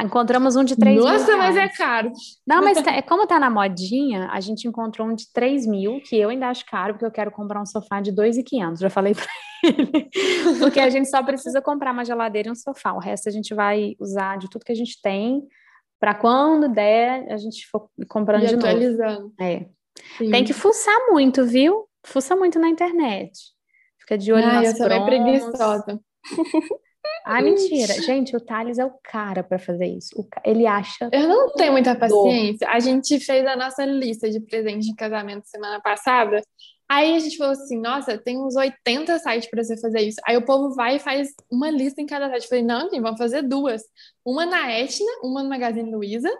[0.00, 1.20] Encontramos um de 3 Nossa, mil.
[1.20, 2.12] Nossa, mas é caro.
[2.46, 6.00] Não, mas tá, é como tá na modinha, a gente encontrou um de 3 mil,
[6.00, 8.80] que eu ainda acho caro, porque eu quero comprar um sofá de 2,500.
[8.80, 9.26] Já falei para
[9.64, 10.08] ele.
[10.58, 12.92] Porque a gente só precisa comprar uma geladeira e um sofá.
[12.92, 15.42] O resto a gente vai usar de tudo que a gente tem,
[15.98, 19.20] para quando der, a gente for comprando e de atualizando.
[19.22, 19.34] novo.
[19.40, 19.66] É.
[20.16, 20.30] Sim.
[20.30, 21.88] Tem que fuçar muito, viu?
[22.06, 23.32] Fuça muito na internet.
[23.98, 26.00] Fica de olho Ai, nas eu sou bem preguiçosa.
[27.30, 27.92] Ah, mentira.
[28.00, 30.26] Gente, o Thales é o cara para fazer isso.
[30.42, 31.10] Ele acha.
[31.12, 32.66] Eu não tenho muita paciência.
[32.66, 36.42] A gente fez a nossa lista de presentes de casamento semana passada.
[36.88, 40.18] Aí a gente falou assim: nossa, tem uns 80 sites para você fazer isso.
[40.26, 42.44] Aí o povo vai e faz uma lista em cada site.
[42.44, 43.82] Eu falei: não, gente, vamos fazer duas:
[44.24, 46.30] uma na Etna, uma no Magazine Luiza,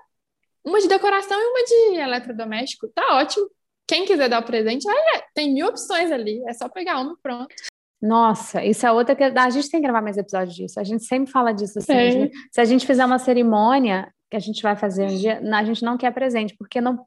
[0.64, 2.88] uma de decoração e uma de eletrodoméstico.
[2.94, 3.46] Tá ótimo.
[3.86, 6.42] Quem quiser dar o presente, vai, tem mil opções ali.
[6.48, 7.54] É só pegar uma pronto.
[8.00, 10.78] Nossa, isso é outra que a gente tem que gravar mais episódios disso.
[10.78, 12.30] A gente sempre fala disso assim.
[12.52, 15.82] Se a gente fizer uma cerimônia que a gente vai fazer um dia, a gente
[15.82, 17.04] não quer presente, porque não.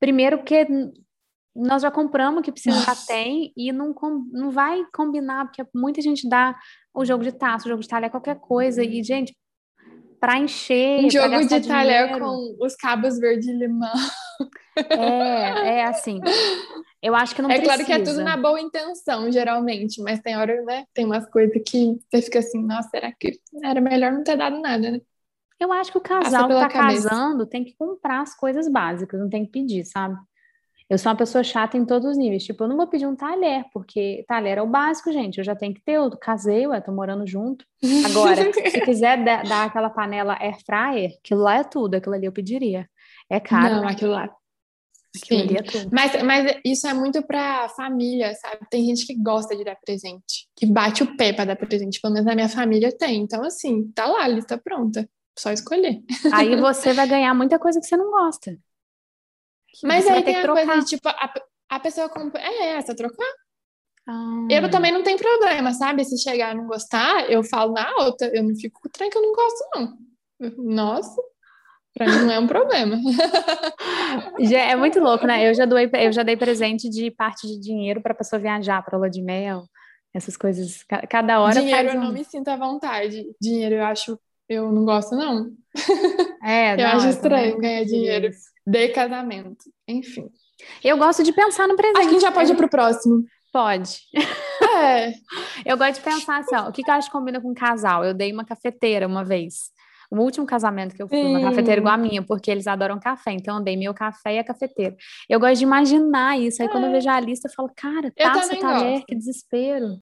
[0.00, 0.66] Primeiro, porque
[1.54, 3.94] nós já compramos o que precisa já tem e não,
[4.32, 6.58] não vai combinar, porque muita gente dá
[6.92, 8.82] o jogo de taça, o jogo de talher, qualquer coisa.
[8.82, 9.36] E, gente,
[10.18, 11.04] para encher.
[11.04, 13.92] Um jogo de talher com os cabos verde limão.
[14.76, 16.20] É, é assim.
[17.02, 17.76] Eu acho que não É precisa.
[17.76, 20.86] claro que é tudo na boa intenção, geralmente, mas tem hora, né?
[20.94, 24.60] Tem umas coisas que você fica assim, nossa, será que era melhor não ter dado
[24.60, 25.00] nada, né?
[25.60, 27.08] Eu acho que o casal que tá cabeça.
[27.08, 30.16] casando tem que comprar as coisas básicas, não tem que pedir, sabe?
[30.88, 32.44] Eu sou uma pessoa chata em todos os níveis.
[32.44, 35.38] Tipo, eu não vou pedir um talher, porque talher é o básico, gente.
[35.38, 37.64] Eu já tenho que ter, eu casei, ué, tô morando junto.
[38.04, 42.26] Agora, se quiser dar, dar, aquela panela air fryer, aquilo lá é tudo, aquilo ali
[42.26, 42.88] eu pediria.
[43.30, 43.76] É caro.
[43.76, 44.30] Não, aquilo lá.
[45.16, 45.46] Sim,
[45.92, 48.66] mas, mas isso é muito pra família, sabe?
[48.68, 52.00] Tem gente que gosta de dar presente, que bate o pé pra dar presente.
[52.00, 53.20] Pelo menos na minha família tem.
[53.20, 55.08] Então, assim, tá lá, a lista pronta.
[55.38, 56.02] Só escolher.
[56.32, 58.58] Aí você vai ganhar muita coisa que você não gosta.
[59.82, 61.34] Mas aí tem a coisa de, tipo, a,
[61.68, 62.40] a pessoa compra.
[62.40, 63.32] É, essa é trocar.
[64.08, 64.46] Ah.
[64.50, 66.04] Eu também não tenho problema, sabe?
[66.04, 68.30] Se chegar e não gostar, eu falo na alta.
[68.34, 69.98] Eu não fico com o trem que eu não gosto, não.
[70.58, 71.20] Nossa,
[71.94, 72.96] pra mim não é um problema.
[74.40, 75.48] já, é muito louco, né?
[75.48, 78.98] Eu já, doei, eu já dei presente de parte de dinheiro pra pessoa viajar pra
[78.98, 79.64] lua de mel,
[80.12, 80.84] essas coisas.
[81.08, 81.60] Cada hora.
[81.60, 81.94] Dinheiro um...
[81.94, 83.24] eu não me sinto à vontade.
[83.40, 84.18] Dinheiro eu acho.
[84.48, 85.50] Eu não gosto, não.
[86.42, 88.28] É, eu não, acho estranho ganhar dinheiro
[88.66, 89.64] de casamento.
[89.88, 90.28] Enfim.
[90.82, 91.98] Eu gosto de pensar no presente.
[91.98, 93.24] A gente já pode ir pro próximo.
[93.52, 94.00] Pode.
[94.76, 95.12] É.
[95.64, 98.04] eu gosto de pensar assim, ó, o que, que eu acho que combina com casal?
[98.04, 99.70] Eu dei uma cafeteira uma vez.
[100.14, 101.36] O último casamento que eu fui, Sim.
[101.36, 104.38] uma cafeteira igual a minha, porque eles adoram café, então eu dei meu café e
[104.38, 104.94] a cafeteira.
[105.28, 106.70] Eu gosto de imaginar isso, aí é.
[106.70, 109.98] quando eu vejo a lista, eu falo, cara, taça, talher, que desespero.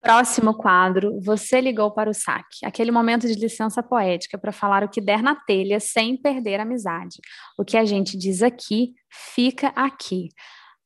[0.00, 2.64] Próximo quadro, você ligou para o saque.
[2.64, 6.62] Aquele momento de licença poética para falar o que der na telha sem perder a
[6.62, 7.16] amizade.
[7.58, 8.94] O que a gente diz aqui,
[9.34, 10.28] fica aqui.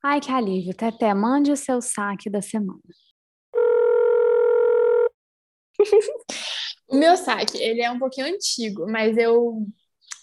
[0.02, 0.74] Ai, que alívio.
[0.74, 2.80] Teté, mande o seu saque da semana.
[6.94, 9.66] o meu saque, ele é um pouquinho antigo, mas eu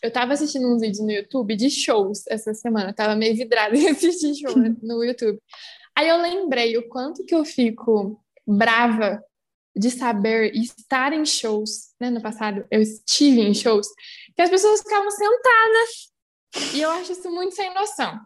[0.01, 2.89] eu tava assistindo uns vídeos no YouTube de shows essa semana.
[2.89, 5.39] Eu tava meio vidrada em assistir show no YouTube.
[5.95, 9.23] Aí eu lembrei o quanto que eu fico brava
[9.75, 12.09] de saber estar em shows, né?
[12.09, 13.87] No passado eu estive em shows,
[14.35, 16.11] que as pessoas ficavam sentadas.
[16.73, 18.19] E eu acho isso muito sem noção.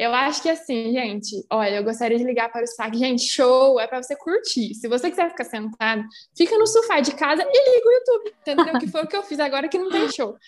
[0.00, 2.96] Eu acho que assim, gente, olha, eu gostaria de ligar para o saque.
[2.96, 4.74] Gente, show é para você curtir.
[4.74, 6.02] Se você quiser ficar sentado,
[6.34, 8.80] fica no sofá de casa e liga o YouTube, entendeu?
[8.80, 10.38] que foi o que eu fiz agora que não tem show.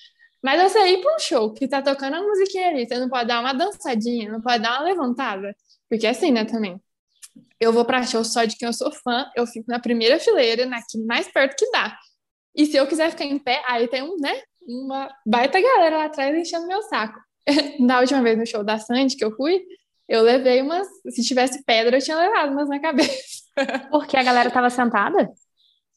[0.43, 3.29] Mas você ir para um show que tá tocando a musiquinha ali, você não pode
[3.29, 5.55] dar uma dançadinha, não pode dar uma levantada.
[5.87, 6.81] Porque é assim, né, também
[7.61, 10.67] eu vou para show só de quem eu sou fã, eu fico na primeira fileira,
[10.67, 11.97] na que mais perto que dá.
[12.57, 16.05] E se eu quiser ficar em pé, aí tem um, né, uma baita galera lá
[16.07, 17.21] atrás enchendo meu saco.
[17.81, 19.63] na última vez no show da Sandy que eu fui,
[20.09, 23.43] eu levei umas, se tivesse pedra, eu tinha levado umas na cabeça.
[23.91, 25.19] Porque a galera tava sentada?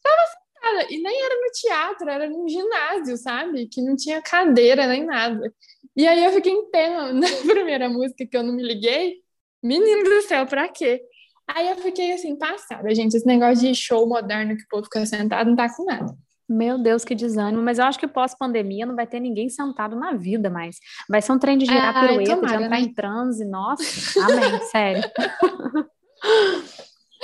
[0.04, 3.68] Tava sentada, e nem era no teatro, era num ginásio, sabe?
[3.68, 5.54] Que não tinha cadeira nem nada.
[5.96, 9.24] E aí eu fiquei em pé na, na primeira música que eu não me liguei.
[9.64, 11.02] Menino do céu, pra quê?
[11.48, 13.16] Aí eu fiquei assim, passada, gente.
[13.16, 16.16] Esse negócio de show moderno que o povo fica sentado não tá com nada.
[16.48, 17.62] Meu Deus, que desânimo.
[17.64, 20.78] Mas eu acho que pós-pandemia não vai ter ninguém sentado na vida mais.
[21.10, 22.80] Vai ser um trem de girar Ai, pirueta, tomara, de entrar né?
[22.82, 23.46] em transe.
[23.46, 25.04] Nossa, amém, sério.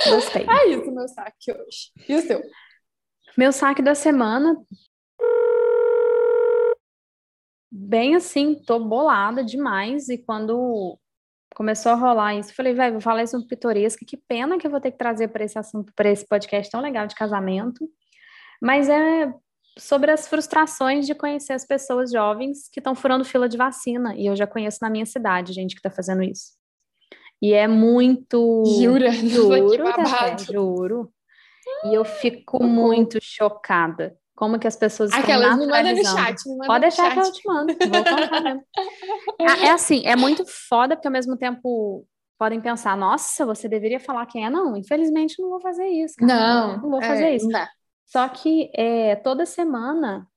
[0.08, 0.46] Gostei.
[0.48, 1.92] É isso, meu saque hoje.
[2.08, 2.42] E o seu?
[3.36, 4.56] Meu saque da semana.
[7.70, 10.08] Bem assim, tô bolada demais.
[10.08, 10.98] E quando
[11.54, 12.54] começou a rolar isso.
[12.54, 14.04] Falei, velho, vou falar isso no pitoresco.
[14.04, 16.80] Que pena que eu vou ter que trazer para esse assunto, para esse podcast tão
[16.80, 17.88] legal de casamento.
[18.62, 19.34] Mas é
[19.76, 24.14] sobre as frustrações de conhecer as pessoas jovens que estão furando fila de vacina.
[24.14, 26.52] E eu já conheço na minha cidade gente que está fazendo isso.
[27.42, 28.62] E é muito.
[28.80, 29.10] Jura?
[29.10, 31.12] Juro, até, juro.
[31.84, 36.48] E eu fico muito chocada como que as pessoas Aquelas me mandam no chat.
[36.48, 37.14] Me Pode deixar chat.
[37.14, 37.76] que eu te mando.
[37.78, 38.62] Vou contar mesmo.
[39.40, 42.06] é, é assim, é muito foda, porque ao mesmo tempo
[42.38, 44.50] podem pensar, nossa, você deveria falar quem é.
[44.50, 46.14] Não, infelizmente não vou fazer isso.
[46.16, 46.32] Cara.
[46.32, 47.48] Não, não vou fazer é, isso.
[47.48, 47.66] Não.
[48.12, 50.28] Só que é, toda semana,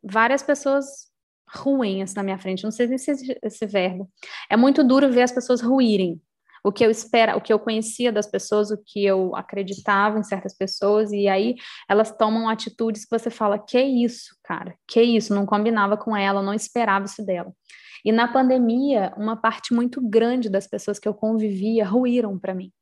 [0.00, 1.10] várias pessoas
[1.48, 2.62] ruins na minha frente.
[2.62, 4.08] Não sei nem se esse, esse verbo.
[4.48, 6.20] É muito duro ver as pessoas ruírem
[6.66, 10.24] o que eu espera, o que eu conhecia das pessoas, o que eu acreditava em
[10.24, 11.54] certas pessoas, e aí
[11.88, 16.42] elas tomam atitudes que você fala, que isso, cara, que isso, não combinava com ela,
[16.42, 17.52] não esperava isso dela.
[18.04, 22.72] E na pandemia, uma parte muito grande das pessoas que eu convivia ruíram para mim.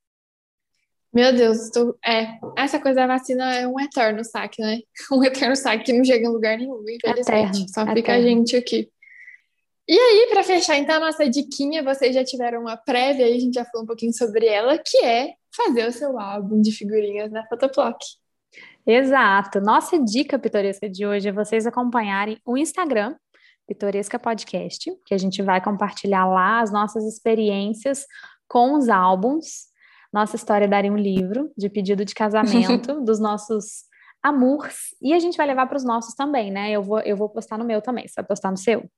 [1.14, 1.96] Meu Deus, tô...
[2.04, 4.80] é, essa coisa da vacina é um eterno saque, né?
[5.12, 7.20] Um eterno saque que não chega em lugar nenhum, infelizmente.
[7.20, 7.96] Eterno, Só eterno.
[7.96, 8.90] fica a gente aqui.
[9.86, 13.38] E aí, para fechar, então, a nossa diquinha, vocês já tiveram uma prévia, aí a
[13.38, 17.30] gente já falou um pouquinho sobre ela, que é fazer o seu álbum de figurinhas
[17.30, 17.98] na Photoplock.
[18.86, 19.60] Exato.
[19.60, 23.14] Nossa dica pitoresca de hoje é vocês acompanharem o Instagram,
[23.66, 28.06] Pitoresca Podcast, que a gente vai compartilhar lá as nossas experiências
[28.48, 29.72] com os álbuns.
[30.14, 33.82] Nossa história daria um livro de pedido de casamento dos nossos
[34.22, 34.94] amores.
[35.02, 36.70] E a gente vai levar para os nossos também, né?
[36.70, 38.06] Eu vou, eu vou postar no meu também.
[38.06, 38.88] Você vai postar no seu?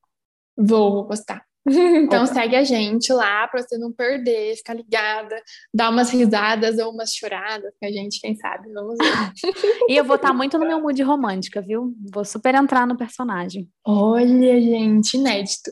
[0.55, 1.43] Vou, vou postar.
[1.67, 2.35] então Opa.
[2.35, 5.43] segue a gente lá para você não perder, ficar ligada,
[5.75, 9.53] dar umas risadas ou umas choradas com a gente, quem sabe, vamos ver.
[9.89, 11.95] e eu vou estar tá muito no meu mood romântica, viu?
[12.13, 13.69] Vou super entrar no personagem.
[13.87, 15.71] Olha, gente, inédito.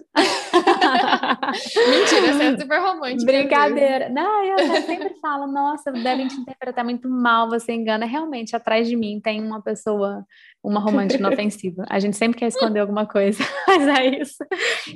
[1.91, 3.25] Mentira, você é super romântica.
[3.25, 4.09] Brincadeira.
[4.09, 4.15] Mesmo.
[4.15, 8.07] Não, eu sempre falo, nossa, devem te interpretar muito mal, você engana.
[8.07, 10.25] Realmente, atrás de mim tem uma pessoa,
[10.63, 11.85] uma romântica inofensiva.
[11.89, 14.45] A gente sempre quer esconder alguma coisa, mas é isso.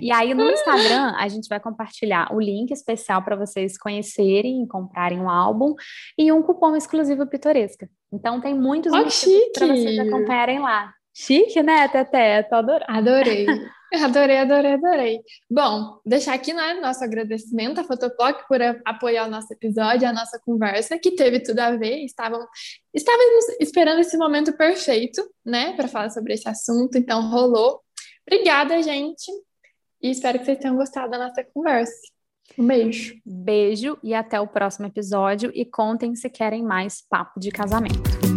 [0.01, 4.69] E aí, no Instagram, a gente vai compartilhar o link especial para vocês conhecerem e
[4.69, 5.75] comprarem um álbum
[6.17, 7.89] e um cupom exclusivo Pitoresca.
[8.13, 8.97] Então, tem muitos oh,
[9.53, 10.93] para vocês acompanharem lá.
[11.19, 12.45] Chique, né, Teté?
[12.45, 12.85] Tô adorando.
[12.87, 13.45] Adorei.
[14.05, 15.21] Adorei, adorei, adorei.
[15.51, 20.39] Bom, deixar aqui né, nosso agradecimento à Fotoplock por apoiar o nosso episódio, a nossa
[20.39, 22.05] conversa, que teve tudo a ver.
[22.05, 22.47] Estavam,
[22.93, 27.81] estávamos esperando esse momento perfeito, né, para falar sobre esse assunto, então rolou.
[28.31, 29.33] Obrigada, gente,
[30.03, 31.97] e espero que vocês tenham gostado da nossa conversa.
[32.59, 33.15] Um beijo.
[33.25, 35.51] Beijo e até o próximo episódio.
[35.55, 38.28] E contem se querem mais papo de casamento.